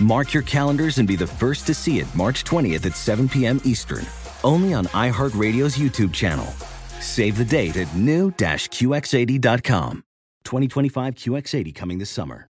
Mark 0.00 0.34
your 0.34 0.42
calendars 0.42 0.98
and 0.98 1.06
be 1.06 1.14
the 1.14 1.26
first 1.26 1.68
to 1.68 1.74
see 1.74 2.00
it 2.00 2.14
March 2.16 2.44
20th 2.44 2.84
at 2.84 2.96
7 2.96 3.28
p.m. 3.28 3.60
Eastern, 3.64 4.04
only 4.42 4.74
on 4.74 4.86
iHeartRadio's 4.86 5.76
YouTube 5.76 6.12
channel. 6.12 6.46
Save 7.00 7.38
the 7.38 7.44
date 7.44 7.76
at 7.76 7.94
new-QX80.com. 7.94 10.02
2025 10.44 11.14
QX80 11.14 11.74
coming 11.74 11.98
this 11.98 12.10
summer. 12.10 12.48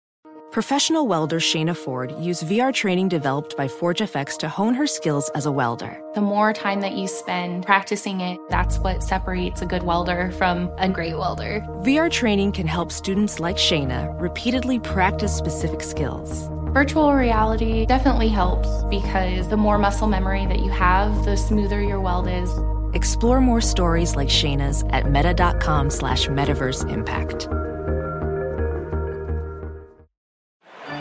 Professional 0.51 1.07
welder 1.07 1.39
Shayna 1.39 1.75
Ford 1.75 2.13
used 2.19 2.43
VR 2.43 2.73
training 2.73 3.07
developed 3.07 3.55
by 3.55 3.69
ForgeFX 3.69 4.37
to 4.39 4.49
hone 4.49 4.73
her 4.73 4.85
skills 4.85 5.31
as 5.33 5.45
a 5.45 5.51
welder. 5.51 6.01
The 6.13 6.21
more 6.21 6.51
time 6.51 6.81
that 6.81 6.91
you 6.91 7.07
spend 7.07 7.65
practicing 7.65 8.19
it, 8.19 8.37
that's 8.49 8.77
what 8.77 9.01
separates 9.01 9.61
a 9.61 9.65
good 9.65 9.83
welder 9.83 10.29
from 10.31 10.69
a 10.77 10.89
great 10.89 11.17
welder. 11.17 11.61
VR 11.83 12.11
training 12.11 12.51
can 12.51 12.67
help 12.67 12.91
students 12.91 13.39
like 13.39 13.55
Shayna 13.55 14.19
repeatedly 14.19 14.77
practice 14.77 15.33
specific 15.33 15.81
skills. 15.81 16.49
Virtual 16.73 17.13
reality 17.13 17.85
definitely 17.85 18.29
helps 18.29 18.85
because 18.85 19.49
the 19.49 19.57
more 19.57 19.77
muscle 19.77 20.07
memory 20.07 20.45
that 20.45 20.59
you 20.59 20.71
have, 20.71 21.25
the 21.25 21.35
smoother 21.35 21.81
your 21.81 21.99
weld 21.99 22.29
is. 22.29 22.49
Explore 22.93 23.41
more 23.41 23.59
stories 23.59 24.15
like 24.15 24.29
Shayna's 24.29 24.81
at 24.91 25.11
meta.com 25.11 25.89
slash 25.89 26.27
metaverse 26.27 26.89
impact. 26.89 27.49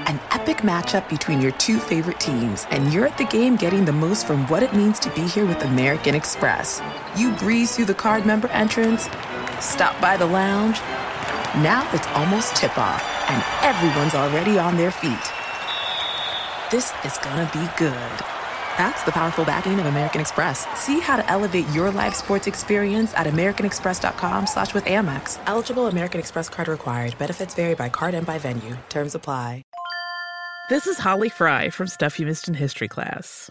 An 0.09 0.19
epic 0.33 0.57
matchup 0.59 1.09
between 1.09 1.41
your 1.41 1.53
two 1.53 1.79
favorite 1.79 2.19
teams, 2.19 2.67
and 2.73 2.93
you're 2.93 3.07
at 3.07 3.17
the 3.17 3.27
game 3.27 3.55
getting 3.55 3.85
the 3.85 3.93
most 3.93 4.27
from 4.27 4.49
what 4.49 4.65
it 4.65 4.75
means 4.75 4.99
to 4.99 5.11
be 5.11 5.23
here 5.23 5.47
with 5.47 5.63
American 5.63 6.17
Express. 6.17 6.83
You 7.17 7.31
breeze 7.37 7.77
through 7.77 7.85
the 7.85 7.95
card 7.95 8.27
member 8.27 8.49
entrance, 8.49 9.09
stop 9.61 10.01
by 10.01 10.17
the 10.17 10.27
lounge. 10.27 10.81
Now 11.63 11.89
it's 11.93 12.09
almost 12.09 12.57
tip 12.57 12.77
off, 12.77 13.05
and 13.29 13.45
everyone's 13.63 14.15
already 14.15 14.59
on 14.59 14.77
their 14.77 14.91
feet. 14.91 15.40
This 16.71 16.93
is 17.05 17.19
gonna 17.19 17.51
be 17.53 17.69
good. 17.77 18.21
That's 18.79 19.03
the 19.03 19.11
powerful 19.11 19.45
backing 19.45 19.81
of 19.81 19.87
American 19.87 20.21
Express. 20.21 20.67
See 20.79 21.01
how 21.01 21.17
to 21.17 21.29
elevate 21.29 21.69
your 21.71 21.91
live 21.91 22.15
sports 22.15 22.47
experience 22.47 23.13
at 23.15 23.27
americanexpress.com 23.27 24.47
slash 24.47 24.73
with 24.73 24.85
Amex. 24.85 25.41
Eligible 25.47 25.89
American 25.89 26.21
Express 26.21 26.49
card 26.49 26.69
required. 26.69 27.19
Benefits 27.19 27.55
vary 27.55 27.75
by 27.75 27.89
card 27.89 28.15
and 28.15 28.25
by 28.25 28.39
venue. 28.39 28.77
Terms 28.89 29.17
apply. 29.17 29.65
This 30.69 30.87
is 30.87 30.99
Holly 30.99 31.29
Fry 31.29 31.71
from 31.71 31.89
Stuff 31.89 32.21
You 32.21 32.27
Missed 32.27 32.47
in 32.47 32.55
History 32.55 32.87
class. 32.87 33.51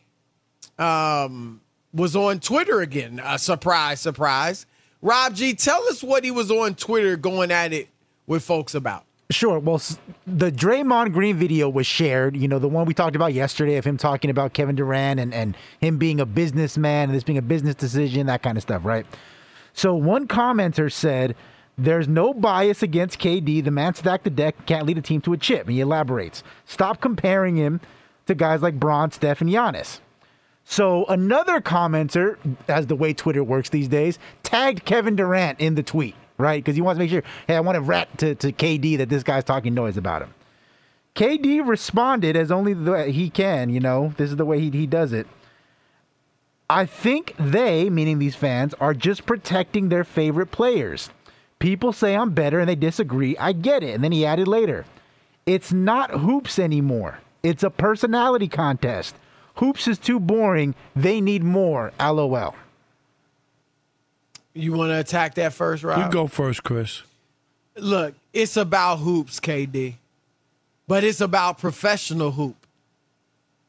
um, 0.79 1.61
was 1.93 2.15
on 2.15 2.39
Twitter 2.39 2.81
again. 2.81 3.19
Uh, 3.19 3.37
surprise, 3.37 3.99
surprise. 3.99 4.65
Rob 5.01 5.35
G, 5.35 5.53
tell 5.53 5.83
us 5.87 6.03
what 6.03 6.23
he 6.23 6.31
was 6.31 6.51
on 6.51 6.75
Twitter 6.75 7.17
going 7.17 7.51
at 7.51 7.73
it 7.73 7.89
with 8.27 8.43
folks 8.43 8.75
about. 8.75 9.05
Sure. 9.31 9.59
Well, 9.59 9.81
the 10.27 10.51
Draymond 10.51 11.13
Green 11.13 11.37
video 11.37 11.69
was 11.69 11.87
shared. 11.87 12.35
You 12.35 12.47
know, 12.47 12.59
the 12.59 12.67
one 12.67 12.85
we 12.85 12.93
talked 12.93 13.15
about 13.15 13.33
yesterday 13.33 13.77
of 13.77 13.85
him 13.85 13.97
talking 13.97 14.29
about 14.29 14.53
Kevin 14.53 14.75
Durant 14.75 15.19
and, 15.19 15.33
and 15.33 15.55
him 15.79 15.97
being 15.97 16.19
a 16.19 16.25
businessman 16.25 17.09
and 17.09 17.15
this 17.15 17.23
being 17.23 17.37
a 17.37 17.41
business 17.41 17.75
decision, 17.75 18.27
that 18.27 18.43
kind 18.43 18.57
of 18.57 18.61
stuff, 18.61 18.83
right? 18.83 19.05
So 19.73 19.95
one 19.95 20.27
commenter 20.27 20.91
said, 20.91 21.35
There's 21.77 22.07
no 22.07 22.33
bias 22.33 22.83
against 22.83 23.19
KD. 23.19 23.63
The 23.63 23.71
man 23.71 23.95
stacked 23.95 24.25
the 24.25 24.29
deck, 24.29 24.65
can't 24.65 24.85
lead 24.85 24.97
a 24.97 25.01
team 25.01 25.21
to 25.21 25.33
a 25.33 25.37
chip. 25.37 25.61
And 25.67 25.75
he 25.75 25.79
elaborates. 25.79 26.43
Stop 26.65 26.99
comparing 26.99 27.55
him 27.55 27.79
to 28.27 28.35
guys 28.35 28.61
like 28.61 28.79
Bron, 28.79 29.11
Steph, 29.11 29.39
and 29.41 29.49
Giannis. 29.49 29.99
So 30.65 31.05
another 31.05 31.59
commenter, 31.59 32.37
as 32.67 32.87
the 32.87 32.95
way 32.95 33.13
Twitter 33.13 33.43
works 33.43 33.69
these 33.69 33.87
days, 33.87 34.19
tagged 34.43 34.85
Kevin 34.85 35.15
Durant 35.15 35.59
in 35.59 35.75
the 35.75 35.83
tweet, 35.83 36.15
right? 36.37 36.63
Because 36.63 36.75
he 36.75 36.81
wants 36.81 36.97
to 36.97 37.03
make 37.03 37.09
sure, 37.09 37.23
hey, 37.47 37.55
I 37.55 37.59
want 37.59 37.75
to 37.75 37.81
rat 37.81 38.17
to, 38.19 38.35
to 38.35 38.51
KD 38.51 38.97
that 38.99 39.09
this 39.09 39.23
guy's 39.23 39.43
talking 39.43 39.73
noise 39.73 39.97
about 39.97 40.21
him. 40.21 40.33
KD 41.15 41.67
responded 41.67 42.37
as 42.37 42.51
only 42.51 42.73
the, 42.73 43.05
he 43.05 43.29
can, 43.29 43.69
you 43.69 43.79
know, 43.79 44.13
this 44.17 44.29
is 44.29 44.37
the 44.37 44.45
way 44.45 44.59
he, 44.59 44.69
he 44.69 44.87
does 44.87 45.11
it. 45.11 45.27
I 46.69 46.85
think 46.85 47.35
they, 47.37 47.89
meaning 47.89 48.19
these 48.19 48.35
fans, 48.35 48.73
are 48.75 48.93
just 48.93 49.25
protecting 49.25 49.89
their 49.89 50.05
favorite 50.05 50.51
players. 50.51 51.09
People 51.59 51.91
say 51.91 52.15
I'm 52.15 52.31
better 52.31 52.61
and 52.61 52.69
they 52.69 52.75
disagree. 52.75 53.37
I 53.37 53.51
get 53.51 53.83
it. 53.83 53.93
And 53.93 54.03
then 54.03 54.13
he 54.13 54.25
added 54.25 54.47
later, 54.47 54.85
It's 55.45 55.73
not 55.73 56.11
hoops 56.11 56.57
anymore. 56.57 57.19
It's 57.43 57.63
a 57.63 57.69
personality 57.69 58.47
contest. 58.47 59.15
Hoops 59.55 59.87
is 59.87 59.97
too 59.97 60.19
boring. 60.19 60.75
They 60.95 61.21
need 61.21 61.43
more. 61.43 61.91
LOL. 61.99 62.55
You 64.53 64.73
want 64.73 64.89
to 64.89 64.99
attack 64.99 65.35
that 65.35 65.53
first, 65.53 65.83
Rob? 65.83 65.99
You 65.99 66.11
go 66.11 66.27
first, 66.27 66.63
Chris. 66.63 67.03
Look, 67.77 68.15
it's 68.33 68.57
about 68.57 68.97
hoops, 68.97 69.39
KD, 69.39 69.95
but 70.87 71.03
it's 71.03 71.21
about 71.21 71.57
professional 71.57 72.31
hoop. 72.31 72.57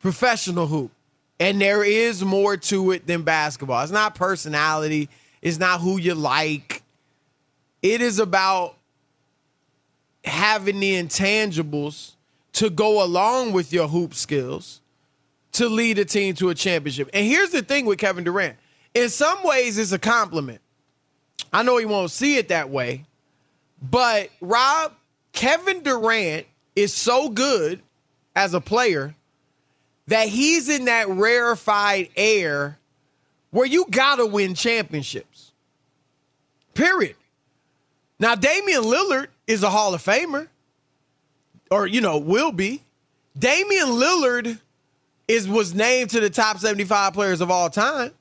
Professional 0.01 0.66
hoop. 0.66 0.91
And 1.39 1.61
there 1.61 1.85
is 1.85 2.24
more 2.24 2.57
to 2.57 2.91
it 2.93 3.07
than 3.07 3.22
basketball. 3.22 3.83
It's 3.83 3.93
not 3.93 4.14
personality, 4.14 5.09
it's 5.41 5.59
not 5.59 5.80
who 5.80 5.99
you 5.99 6.14
like. 6.14 6.83
It 7.80 8.01
is 8.01 8.18
about 8.18 8.76
having 10.24 10.80
the 10.80 11.03
intangibles 11.03 12.12
to 12.55 12.70
go 12.70 13.03
along 13.05 13.53
with 13.53 13.72
your 13.72 13.89
hoop 13.89 14.14
skills 14.14 14.82
to 15.53 15.68
lead 15.68 15.98
a 15.98 16.05
team 16.05 16.34
to 16.36 16.50
a 16.50 16.55
championship. 16.55 17.11
And 17.12 17.26
here's 17.26 17.50
the 17.50 17.62
thing 17.62 17.84
with 17.84 17.98
Kevin 17.98 18.24
Durant 18.24 18.57
in 18.94 19.09
some 19.09 19.42
ways, 19.42 19.78
it's 19.78 19.92
a 19.92 19.98
compliment. 19.98 20.61
I 21.53 21.62
know 21.62 21.76
he 21.76 21.86
won't 21.86 22.11
see 22.11 22.36
it 22.36 22.48
that 22.48 22.70
way, 22.70 23.05
but 23.82 24.30
Rob, 24.40 24.92
Kevin 25.32 25.82
Durant 25.82 26.46
is 26.76 26.92
so 26.92 27.28
good 27.28 27.80
as 28.36 28.55
a 28.55 28.61
player 28.61 29.14
that 30.07 30.28
he's 30.28 30.68
in 30.68 30.86
that 30.86 31.09
rarefied 31.09 32.11
air 32.16 32.78
where 33.50 33.66
you 33.66 33.86
gotta 33.90 34.26
win 34.26 34.55
championships. 34.55 35.53
Period. 36.74 37.16
Now, 38.18 38.34
Damian 38.34 38.82
Lillard 38.82 39.28
is 39.46 39.62
a 39.62 39.70
Hall 39.70 39.94
of 39.94 40.03
Famer, 40.03 40.48
or 41.70 41.86
you 41.86 42.00
know, 42.00 42.18
will 42.18 42.53
be. 42.53 42.82
Damian 43.38 43.88
Lillard 43.88 44.59
is 45.33 45.49
was 45.49 45.74
named 45.74 46.11
to 46.11 46.20
the 46.20 46.30
top 46.30 46.59
75 46.59 47.12
players 47.14 47.41
of 47.41 47.51
all 47.51 47.70
time. 47.70 48.12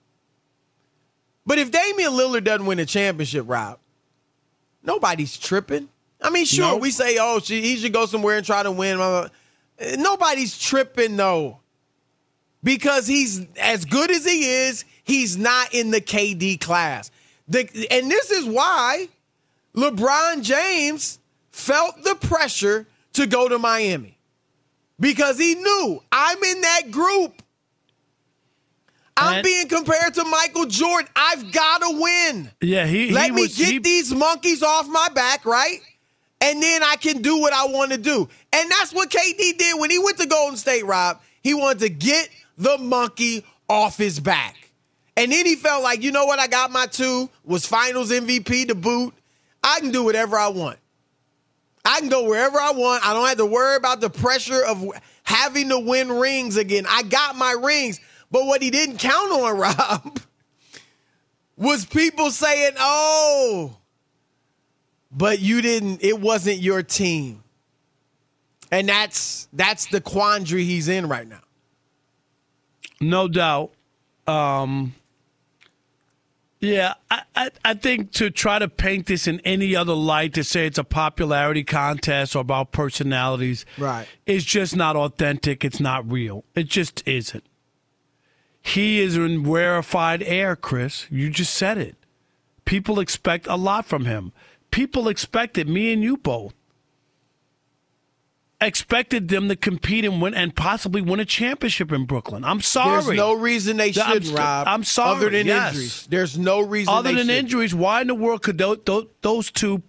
But 1.45 1.57
if 1.57 1.71
Damian 1.71 2.11
Lillard 2.11 2.43
doesn't 2.43 2.65
win 2.65 2.79
a 2.79 2.85
championship, 2.85 3.45
Rob, 3.47 3.79
nobody's 4.83 5.37
tripping. 5.37 5.89
I 6.21 6.29
mean, 6.29 6.45
sure, 6.45 6.73
Nope. 6.73 6.81
we 6.81 6.91
say, 6.91 7.17
oh, 7.19 7.39
she- 7.39 7.61
he 7.61 7.77
should 7.77 7.93
go 7.93 8.05
somewhere 8.05 8.37
and 8.37 8.45
try 8.45 8.61
to 8.63 8.71
win. 8.71 8.97
blah. 8.97 9.27
Eh, 9.79 9.95
nobody's 9.97 10.57
tripping, 10.57 11.17
though. 11.17 11.59
Because 12.63 13.07
he's 13.07 13.43
as 13.59 13.85
good 13.85 14.11
as 14.11 14.23
he 14.23 14.45
is, 14.67 14.85
he's 15.03 15.35
not 15.35 15.73
in 15.73 15.89
the 15.89 15.99
KD 15.99 16.59
class. 16.61 17.09
The, 17.47 17.67
and 17.89 18.09
this 18.09 18.29
is 18.29 18.45
why 18.45 19.07
LeBron 19.75 20.43
James 20.43 21.17
felt 21.51 22.03
the 22.03 22.13
pressure 22.15 22.85
to 23.13 23.25
go 23.25 23.49
to 23.49 23.57
Miami. 23.57 24.19
Because 25.01 25.37
he 25.37 25.55
knew 25.55 26.01
I'm 26.11 26.41
in 26.41 26.61
that 26.61 26.91
group. 26.91 27.41
I'm 29.17 29.43
being 29.43 29.67
compared 29.67 30.13
to 30.15 30.23
Michael 30.23 30.65
Jordan. 30.65 31.09
I've 31.15 31.51
got 31.51 31.81
to 31.81 31.99
win. 32.01 32.49
Yeah, 32.61 32.85
he. 32.85 33.11
Let 33.11 33.25
he 33.25 33.31
me 33.31 33.41
was, 33.43 33.57
get 33.57 33.67
he- 33.67 33.79
these 33.79 34.13
monkeys 34.13 34.63
off 34.63 34.87
my 34.87 35.09
back, 35.13 35.45
right? 35.45 35.79
And 36.39 36.61
then 36.63 36.81
I 36.81 36.95
can 36.95 37.21
do 37.21 37.39
what 37.39 37.53
I 37.53 37.65
want 37.65 37.91
to 37.91 37.97
do. 37.97 38.27
And 38.53 38.71
that's 38.71 38.93
what 38.93 39.09
KD 39.11 39.57
did 39.57 39.79
when 39.79 39.91
he 39.91 39.99
went 39.99 40.17
to 40.19 40.25
Golden 40.25 40.57
State, 40.57 40.85
Rob. 40.85 41.21
He 41.43 41.53
wanted 41.53 41.79
to 41.79 41.89
get 41.89 42.29
the 42.57 42.77
monkey 42.79 43.45
off 43.69 43.97
his 43.97 44.19
back. 44.19 44.55
And 45.17 45.31
then 45.31 45.45
he 45.45 45.55
felt 45.55 45.83
like, 45.83 46.01
you 46.01 46.11
know 46.11 46.25
what? 46.25 46.39
I 46.39 46.47
got 46.47 46.71
my 46.71 46.87
two, 46.87 47.29
was 47.43 47.65
finals 47.65 48.11
MVP 48.11 48.69
to 48.69 48.75
boot. 48.75 49.13
I 49.63 49.79
can 49.81 49.91
do 49.91 50.03
whatever 50.03 50.35
I 50.37 50.47
want. 50.47 50.79
I 51.83 51.99
can 51.99 52.09
go 52.09 52.25
wherever 52.25 52.59
I 52.59 52.71
want. 52.71 53.05
I 53.05 53.13
don't 53.13 53.27
have 53.27 53.37
to 53.37 53.45
worry 53.45 53.75
about 53.75 54.01
the 54.01 54.09
pressure 54.09 54.63
of 54.63 54.85
having 55.23 55.69
to 55.69 55.79
win 55.79 56.11
rings 56.11 56.57
again. 56.57 56.85
I 56.87 57.03
got 57.03 57.35
my 57.35 57.51
rings. 57.51 57.99
But 58.29 58.45
what 58.45 58.61
he 58.61 58.69
didn't 58.69 58.97
count 58.97 59.31
on, 59.31 59.57
Rob, 59.57 60.19
was 61.57 61.85
people 61.85 62.31
saying, 62.31 62.73
oh, 62.79 63.77
but 65.11 65.39
you 65.39 65.61
didn't, 65.61 66.03
it 66.03 66.19
wasn't 66.19 66.59
your 66.59 66.83
team. 66.83 67.43
And 68.71 68.87
that's 68.87 69.49
that's 69.51 69.87
the 69.87 69.99
quandary 69.99 70.63
he's 70.63 70.87
in 70.87 71.09
right 71.09 71.27
now. 71.27 71.41
No 73.01 73.27
doubt. 73.27 73.71
Um, 74.27 74.95
yeah, 76.61 76.93
I, 77.09 77.23
I, 77.35 77.49
I 77.65 77.73
think 77.73 78.11
to 78.13 78.29
try 78.29 78.59
to 78.59 78.67
paint 78.69 79.07
this 79.07 79.27
in 79.27 79.39
any 79.41 79.75
other 79.75 79.93
light, 79.95 80.33
to 80.35 80.43
say 80.43 80.67
it's 80.67 80.77
a 80.77 80.83
popularity 80.83 81.63
contest 81.63 82.35
or 82.35 82.39
about 82.39 82.71
personalities, 82.71 83.65
Right. 83.77 84.07
is 84.25 84.45
just 84.45 84.75
not 84.75 84.95
authentic. 84.95 85.65
It's 85.65 85.79
not 85.79 86.09
real. 86.09 86.45
It 86.55 86.67
just 86.67 87.01
isn't. 87.07 87.43
He 88.61 88.99
is 89.01 89.17
in 89.17 89.43
rarefied 89.43 90.21
air, 90.21 90.55
Chris. 90.55 91.07
You 91.09 91.31
just 91.31 91.53
said 91.55 91.77
it. 91.79 91.95
People 92.63 92.99
expect 92.99 93.47
a 93.47 93.55
lot 93.55 93.85
from 93.87 94.05
him. 94.05 94.31
People 94.69 95.07
expected 95.07 95.67
me 95.67 95.91
and 95.91 96.03
you 96.03 96.15
both 96.15 96.53
expected 98.61 99.27
them 99.27 99.49
to 99.49 99.55
compete 99.55 100.05
and 100.05 100.21
win 100.21 100.33
and 100.35 100.55
possibly 100.55 101.01
win 101.01 101.19
a 101.19 101.25
championship 101.25 101.91
in 101.91 102.05
Brooklyn. 102.05 102.45
I'm 102.45 102.61
sorry. 102.61 103.03
There's 103.03 103.17
no 103.17 103.33
reason 103.33 103.77
they 103.77 103.87
I'm 103.87 103.93
shouldn't, 103.93 104.25
st- 104.25 104.37
Rob. 104.37 104.67
I'm 104.67 104.83
sorry. 104.83 105.17
Other 105.17 105.29
than 105.31 105.47
yes. 105.47 105.73
injuries. 105.73 106.07
There's 106.09 106.37
no 106.37 106.61
reason 106.61 106.93
Other 106.93 107.09
than 107.09 107.17
shouldn't. 107.17 107.37
injuries, 107.37 107.73
why 107.75 108.01
in 108.01 108.07
the 108.07 108.15
world 108.15 108.43
could 108.43 108.57
those, 108.57 108.77
those, 108.85 109.07
those 109.21 109.51
two, 109.51 109.81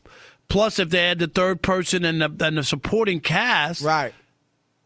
plus 0.49 0.79
if 0.79 0.91
they 0.91 1.07
had 1.09 1.19
the 1.19 1.29
third 1.29 1.63
person 1.63 2.05
and 2.05 2.21
the, 2.23 2.45
and 2.45 2.57
the 2.57 2.65
supporting 2.65 3.21
cast, 3.21 3.83
right, 3.83 4.15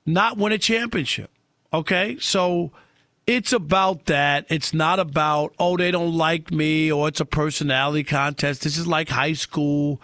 not 0.04 0.36
win 0.36 0.52
a 0.52 0.58
championship? 0.58 1.30
Okay, 1.72 2.16
so 2.20 2.72
it's 3.26 3.52
about 3.52 4.06
that. 4.06 4.46
It's 4.48 4.72
not 4.74 4.98
about 4.98 5.54
oh 5.58 5.76
they 5.76 5.90
don't 5.90 6.14
like 6.14 6.50
me 6.50 6.90
or 6.90 7.08
it's 7.08 7.20
a 7.20 7.24
personality 7.24 8.04
contest. 8.04 8.62
This 8.62 8.76
is 8.78 8.86
like 8.86 9.08
high 9.08 9.32
school 9.34 10.00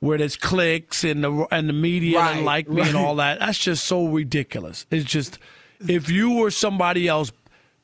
where 0.00 0.18
there's 0.18 0.36
clicks 0.36 1.02
and 1.04 1.24
the 1.24 1.46
and 1.50 1.68
the 1.68 1.72
media 1.72 2.18
Right, 2.18 2.34
don't 2.36 2.44
like 2.44 2.68
me 2.68 2.82
and 2.82 2.96
all 2.96 3.16
that. 3.16 3.40
That's 3.40 3.58
just 3.58 3.84
so 3.84 4.06
ridiculous. 4.06 4.86
It's 4.90 5.04
just 5.04 5.38
if 5.88 6.08
you 6.10 6.34
were 6.34 6.50
somebody 6.50 7.08
else, 7.08 7.32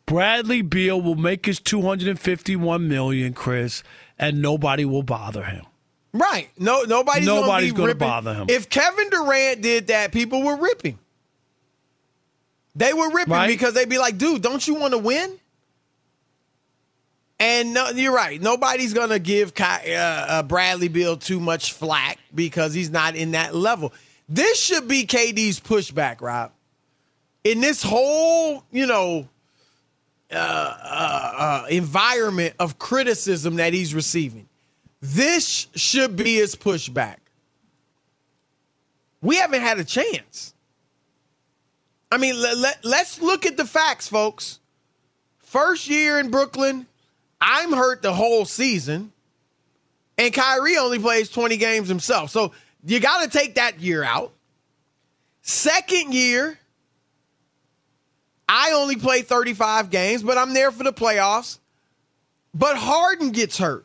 Bradley 0.07 0.63
Beal 0.63 1.01
will 1.01 1.15
make 1.17 1.47
his 1.47 1.59
251 1.61 2.89
million, 2.89 3.33
Chris, 3.33 3.83
and 4.19 4.41
nobody 4.43 4.85
will 4.85 5.03
bother 5.03 5.45
him. 5.45 5.65
Right. 6.13 6.49
No, 6.59 6.83
nobody's, 6.83 7.27
Nobody's 7.27 7.73
be 7.73 7.83
ripping. 7.83 7.99
bother 7.99 8.35
him. 8.35 8.47
If 8.49 8.69
Kevin 8.69 9.11
Durant 9.11 9.63
did 9.63 9.89
that, 9.89 10.13
people 10.13 10.43
were 10.43 10.57
ripping. 10.57 10.99
They 12.77 12.93
were 12.93 13.11
ripping 13.11 13.33
Right. 13.33 13.47
because 13.49 13.75
they'd 13.75 13.89
be 13.89 13.99
like, 13.99 14.19
dude, 14.19 14.43
don't 14.43 14.67
you 14.67 14.75
want 14.75 14.93
to 14.93 14.99
win? 14.99 15.39
And 17.41 17.75
no, 17.75 17.91
you're 17.91 18.15
right. 18.15 18.41
Nobody's 18.41 18.95
gonna 18.95 19.19
give 19.19 19.55
Ky- 19.55 19.95
uh, 19.95 19.99
uh, 19.99 20.43
Bradley 20.45 20.89
Beal 20.89 21.17
too 21.17 21.41
much 21.41 21.73
flack 21.73 22.19
because 22.35 22.75
he's 22.75 22.91
not 22.91 23.17
in 23.17 23.33
that 23.33 23.55
level. 23.55 23.93
This 24.29 24.61
should 24.61 24.89
be 24.89 25.05
KD's 25.07 25.61
pushback, 25.61 26.21
Rob. 26.21 26.53
In 27.43 27.61
this 27.61 27.83
whole, 27.83 28.65
you 28.71 28.87
know, 28.87 29.29
uh, 30.31 30.35
uh, 30.35 31.33
uh, 31.37 31.67
environment 31.69 32.55
of 32.59 32.79
criticism 32.79 33.57
that 33.57 33.75
he's 33.75 33.95
receiving, 33.95 34.49
this 35.01 35.67
should 35.75 36.17
be 36.17 36.37
his 36.37 36.57
pushback. 36.57 37.17
We 39.21 39.37
haven't 39.37 39.61
had 39.61 39.79
a 39.79 39.85
chance. 39.85 40.55
I 42.11 42.17
mean, 42.17 42.41
let, 42.41 42.57
let, 42.57 42.85
let's 42.85 43.21
look 43.21 43.45
at 43.45 43.57
the 43.57 43.67
facts, 43.67 44.09
folks. 44.09 44.61
First 45.39 45.89
year 45.89 46.19
in 46.19 46.31
Brooklyn, 46.31 46.87
I'm 47.41 47.73
hurt 47.73 48.03
the 48.03 48.13
whole 48.13 48.45
season, 48.45 49.13
and 50.17 50.33
Kyrie 50.33 50.77
only 50.77 50.99
plays 50.99 51.29
20 51.29 51.57
games 51.57 51.89
himself. 51.89 52.31
So 52.31 52.53
you 52.85 53.01
got 53.01 53.23
to 53.23 53.39
take 53.39 53.57
that 53.57 53.81
year 53.81 54.03
out. 54.03 54.33
Second 55.43 56.15
year, 56.15 56.59
I 58.49 58.73
only 58.73 58.97
play 58.97 59.23
35 59.23 59.91
games, 59.91 60.23
but 60.23 60.39
I'm 60.39 60.55
there 60.55 60.71
for 60.71 60.85
the 60.85 60.93
playoffs. 60.93 61.59
But 62.55 62.77
Harden 62.77 63.31
gets 63.31 63.59
hurt. 63.59 63.85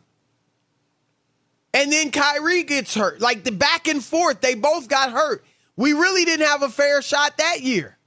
And 1.74 1.92
then 1.92 2.12
Kyrie 2.12 2.64
gets 2.64 2.94
hurt. 2.94 3.20
Like 3.20 3.44
the 3.44 3.52
back 3.52 3.88
and 3.88 4.04
forth, 4.04 4.42
they 4.42 4.56
both 4.56 4.88
got 4.88 5.12
hurt. 5.12 5.44
We 5.76 5.94
really 5.94 6.26
didn't 6.26 6.46
have 6.46 6.62
a 6.62 6.70
fair 6.70 7.02
shot 7.02 7.38
that 7.38 7.62
year. 7.62 7.98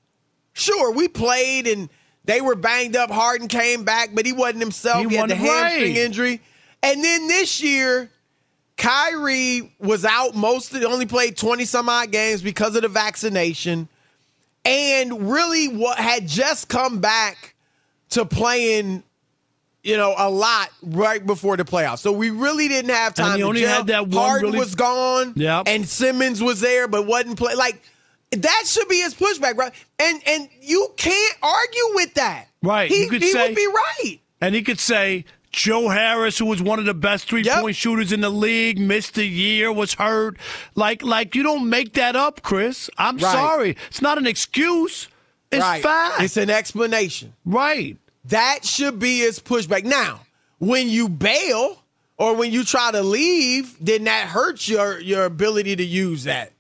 Sure, 0.53 0.93
we 0.93 1.09
played 1.09 1.67
and 1.67 1.89
they 2.25 2.41
were 2.41 2.55
banged 2.55 2.97
up. 2.97 3.11
Harden 3.11 3.49
came 3.49 3.85
back, 3.85 4.11
but 4.15 4.25
he 4.27 4.33
wasn't 4.33 4.61
himself. 4.61 5.03
He 5.03 5.09
He, 5.09 5.17
had 5.17 5.31
the 5.31 5.35
hamstring 5.37 5.97
injury. 5.97 6.41
And 6.83 7.03
then 7.03 7.29
this 7.29 7.63
year, 7.63 8.11
Kyrie 8.77 9.73
was 9.79 10.05
out 10.05 10.35
most 10.35 10.75
of 10.75 10.83
only 10.85 11.07
played 11.07 11.37
20 11.37 11.65
some 11.65 11.89
odd 11.89 12.11
games 12.11 12.43
because 12.43 12.75
of 12.77 12.83
the 12.83 12.89
vaccination. 12.89 13.89
And 14.65 15.31
really 15.31 15.69
what 15.69 15.99
had 15.99 16.27
just 16.29 16.69
come 16.69 17.01
back 17.01 17.55
to 18.11 18.25
playing, 18.25 19.03
you 19.83 19.97
know, 19.97 20.15
a 20.17 20.31
lot 20.31 20.71
right 20.83 21.25
before 21.25 21.57
the 21.57 21.65
playoffs. 21.65 21.99
So 21.99 22.13
we 22.13 22.31
really 22.31 22.69
didn't 22.69 22.91
have 22.91 23.09
And 23.09 23.17
time 23.17 23.33
he 23.35 23.41
to 23.43 23.47
only 23.49 23.61
gel. 23.63 23.77
had 23.79 23.87
that 23.89 24.09
one 24.09 24.13
Harden 24.29 24.47
really- 24.49 24.59
was 24.61 24.75
gone. 24.75 25.33
Yep. 25.37 25.65
And 25.67 25.89
Simmons 25.89 26.43
was 26.43 26.61
there 26.61 26.87
but 26.89 27.07
wasn't 27.07 27.39
play 27.39 27.55
like 27.55 27.81
That 28.33 28.63
should 28.67 28.89
be 28.89 28.97
his 29.01 29.15
pushback, 29.15 29.57
right? 29.57 29.73
And 29.99 30.23
and 30.27 30.49
you 30.61 30.93
can't 30.97 31.37
argue 31.43 31.89
with 31.95 32.15
that. 32.15 32.47
Right. 32.63 32.91
He, 32.91 33.09
could 33.09 33.23
he 33.23 33.31
say, 33.33 33.49
would 33.49 33.57
be 33.57 33.67
right. 33.67 34.21
And 34.41 34.55
he 34.55 34.63
could 34.63 34.79
say, 34.81 35.25
Joe 35.51 35.89
Harris, 35.91 36.39
who 36.39 36.47
was 36.47 36.63
one 36.63 36.79
of 36.79 36.87
the 36.87 36.95
best 36.95 37.29
three 37.29 37.45
point 37.45 37.77
shooters 37.77 38.11
in 38.13 38.23
the 38.23 38.31
league, 38.31 38.79
missed 38.79 39.19
a 39.19 39.25
year, 39.25 39.71
was 39.73 39.95
hurt. 39.95 40.39
Like, 40.75 41.03
like 41.03 41.35
you 41.35 41.43
don't 41.43 41.69
make 41.69 41.93
that 41.95 42.17
up, 42.17 42.43
Chris. 42.43 42.89
I'm 42.97 43.19
Right. 43.19 43.33
sorry. 43.33 43.77
It's 43.89 44.01
not 44.01 44.17
an 44.19 44.27
excuse. 44.27 45.09
It's 45.51 45.61
right. 45.61 45.83
fact. 45.83 46.23
It's 46.23 46.39
an 46.39 46.49
explanation. 46.49 47.35
Right. 47.45 47.99
That 48.27 48.65
should 48.65 48.99
be 48.99 49.19
his 49.19 49.39
pushback. 49.41 49.85
Now, 49.85 50.21
when 50.59 50.89
you 50.89 51.09
bail 51.09 51.83
or 52.17 52.35
when 52.35 52.51
you 52.53 52.65
try 52.65 52.91
to 52.91 53.03
leave, 53.03 53.77
then 53.85 54.05
that 54.05 54.29
hurts 54.29 54.69
your 54.69 54.99
your 55.01 55.25
ability 55.27 55.77
to 55.77 55.85
use 55.85 56.25
that. 56.25 56.53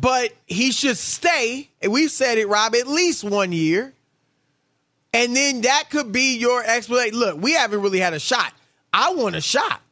But 0.00 0.32
he 0.46 0.72
should 0.72 0.96
stay, 0.96 1.68
and 1.82 1.92
we've 1.92 2.10
said 2.10 2.38
it, 2.38 2.48
Rob, 2.48 2.74
at 2.74 2.86
least 2.86 3.22
one 3.24 3.52
year. 3.52 3.92
And 5.12 5.36
then 5.36 5.62
that 5.62 5.88
could 5.90 6.12
be 6.12 6.38
your 6.38 6.62
explanation. 6.64 7.18
Look, 7.18 7.42
we 7.42 7.52
haven't 7.52 7.82
really 7.82 7.98
had 7.98 8.14
a 8.14 8.20
shot. 8.20 8.54
I 8.92 9.12
want 9.14 9.34
a 9.34 9.40
shot. 9.40 9.82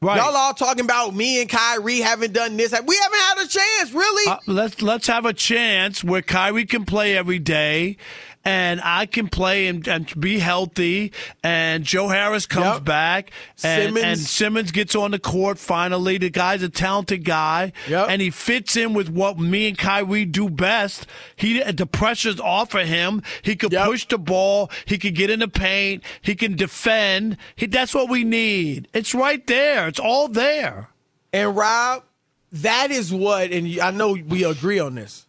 Right. 0.00 0.18
Y'all 0.18 0.36
all 0.36 0.52
talking 0.52 0.84
about 0.84 1.14
me 1.14 1.40
and 1.40 1.48
Kyrie 1.48 2.00
haven't 2.00 2.34
done 2.34 2.56
this. 2.56 2.72
We 2.72 2.96
haven't 2.96 3.18
had 3.18 3.38
a 3.38 3.48
chance, 3.48 3.92
really. 3.92 4.30
Uh, 4.30 4.38
let's 4.46 4.82
let's 4.82 5.06
have 5.06 5.24
a 5.24 5.32
chance 5.32 6.04
where 6.04 6.20
Kyrie 6.20 6.66
can 6.66 6.84
play 6.84 7.16
every 7.16 7.38
day, 7.38 7.96
and 8.44 8.80
I 8.82 9.06
can 9.06 9.28
play 9.28 9.66
and, 9.66 9.86
and 9.88 10.20
be 10.20 10.38
healthy, 10.38 11.12
and 11.42 11.84
Joe 11.84 12.08
Harris 12.08 12.46
comes 12.46 12.80
back, 12.80 13.30
and 13.62 13.88
Simmons. 13.88 14.04
and 14.04 14.18
Simmons 14.18 14.70
gets 14.70 14.94
on 14.94 15.12
the 15.12 15.18
court 15.18 15.58
finally. 15.58 16.18
The 16.18 16.30
guy's 16.30 16.62
a 16.62 16.68
talented 16.68 17.24
guy, 17.24 17.72
and 18.08 18.20
he 18.20 18.30
fits 18.30 18.76
in 18.76 18.92
with 18.94 19.08
what 19.08 19.38
me 19.38 19.68
and 19.68 19.78
Kyrie 19.78 20.24
do 20.24 20.50
best. 20.50 21.06
He 21.36 21.62
the 21.62 21.86
pressure's 21.86 22.40
off 22.40 22.74
of 22.74 22.86
him. 22.86 23.22
He 23.42 23.56
could 23.56 23.72
push 23.72 24.06
the 24.06 24.18
ball. 24.18 24.70
He 24.84 24.98
could 24.98 25.14
get 25.14 25.30
in 25.30 25.40
the 25.40 25.48
paint. 25.48 26.02
He 26.20 26.34
can 26.34 26.56
defend. 26.56 27.36
He, 27.56 27.66
that's 27.66 27.94
what 27.94 28.08
we 28.08 28.24
need. 28.24 28.88
It's 28.92 29.14
right 29.14 29.46
there. 29.46 29.88
It's 29.88 30.00
all 30.00 30.28
there. 30.28 30.88
And 31.32 31.56
Rob, 31.56 32.04
that 32.52 32.90
is 32.90 33.12
what, 33.12 33.50
and 33.50 33.80
I 33.80 33.90
know 33.90 34.12
we 34.12 34.44
agree 34.44 34.78
on 34.78 34.94
this. 34.94 35.26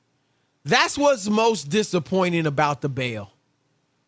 That's 0.65 0.97
what's 0.97 1.29
most 1.29 1.69
disappointing 1.69 2.45
about 2.47 2.81
the 2.81 2.89
bail. 2.89 3.31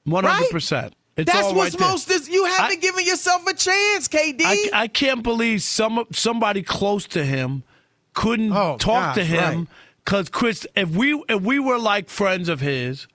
One 0.04 0.24
hundred 0.24 0.50
percent. 0.50 0.94
It's 1.16 1.32
That's 1.32 1.52
what's 1.52 1.80
right 1.80 1.90
most. 1.92 2.08
Dis- 2.08 2.30
you 2.30 2.46
haven't 2.46 2.82
given 2.82 3.06
yourself 3.06 3.46
a 3.48 3.54
chance, 3.54 4.08
KD. 4.08 4.42
I, 4.42 4.70
I 4.74 4.88
can't 4.88 5.24
believe 5.24 5.64
some 5.64 6.06
somebody 6.12 6.62
close 6.62 7.08
to 7.08 7.26
him 7.26 7.64
couldn't 8.14 8.52
oh, 8.52 8.78
talk 8.78 8.80
Oh, 8.80 9.06
gosh, 9.08 9.16
to 9.16 9.24
him 9.24 9.58
right. 9.60 9.68
because 10.04 10.30
Chris, 10.30 10.68
if 10.76 10.90
we 10.90 11.14
if 11.30 11.42
we 11.42 11.60
were 11.60 11.80
like 11.80 12.10
friends 12.10 12.50
of 12.50 12.60
his, 12.62 13.08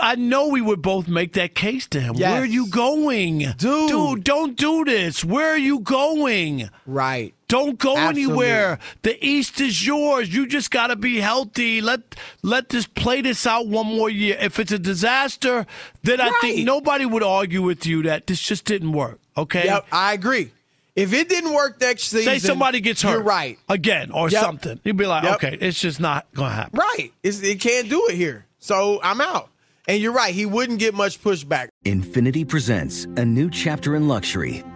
I 0.00 0.16
know 0.16 0.48
we 0.48 0.60
would 0.60 0.82
both 0.82 1.08
make 1.08 1.34
that 1.34 1.54
case 1.54 1.86
to 1.88 2.00
him. 2.00 2.14
Yes. 2.16 2.32
Where 2.32 2.42
are 2.42 2.46
you 2.46 2.68
going, 2.70 3.38
Dude. 3.38 3.88
Dude, 3.88 4.24
don't 4.24 4.56
do 4.56 4.84
this. 4.84 5.24
Where 5.24 5.48
are 5.52 5.58
you 5.58 5.80
going? 5.80 6.70
Right. 6.86 7.34
Don't 7.48 7.78
go 7.78 7.96
Absolutely. 7.96 8.22
anywhere. 8.24 8.78
The 9.02 9.24
East 9.24 9.60
is 9.60 9.86
yours. 9.86 10.34
You 10.34 10.46
just 10.48 10.70
got 10.70 10.88
to 10.88 10.96
be 10.96 11.20
healthy. 11.20 11.80
Let 11.80 12.00
let 12.42 12.70
this 12.70 12.86
play 12.86 13.20
this 13.22 13.46
out 13.46 13.68
one 13.68 13.86
more 13.86 14.10
year. 14.10 14.36
If 14.40 14.58
it's 14.58 14.72
a 14.72 14.78
disaster, 14.78 15.64
then 16.02 16.20
I 16.20 16.30
think 16.40 16.64
nobody 16.66 17.06
would 17.06 17.22
argue 17.22 17.62
with 17.62 17.86
you 17.86 18.02
that 18.02 18.26
this 18.26 18.40
just 18.40 18.64
didn't 18.64 18.92
work. 18.92 19.20
Okay. 19.36 19.64
Yep, 19.66 19.86
I 19.92 20.12
agree. 20.14 20.50
If 20.96 21.12
it 21.12 21.28
didn't 21.28 21.52
work 21.52 21.78
next 21.80 22.04
season, 22.04 22.32
Say 22.32 22.38
somebody 22.38 22.80
gets 22.80 23.02
hurt. 23.02 23.10
You're 23.12 23.22
right. 23.22 23.58
Again 23.68 24.10
or 24.12 24.30
Yep. 24.30 24.40
something. 24.42 24.80
You'd 24.82 24.96
be 24.96 25.04
like, 25.06 25.24
Yep. 25.24 25.34
okay, 25.34 25.58
it's 25.60 25.78
just 25.78 26.00
not 26.00 26.26
going 26.34 26.48
to 26.48 26.54
happen. 26.56 26.78
Right. 26.80 27.12
It's, 27.22 27.42
it 27.42 27.60
can't 27.60 27.88
do 27.90 28.06
it 28.08 28.14
here. 28.16 28.46
So 28.60 28.98
I'm 29.02 29.20
out. 29.20 29.50
And 29.86 30.02
you're 30.02 30.12
right. 30.14 30.34
He 30.34 30.46
wouldn't 30.46 30.78
get 30.78 30.94
much 30.94 31.22
pushback. 31.22 31.68
Infiniti 31.84 32.48
presents 32.48 33.04
a 33.16 33.24
new 33.26 33.50
chapter 33.50 33.94
in 33.94 34.08
luxury, 34.08 34.64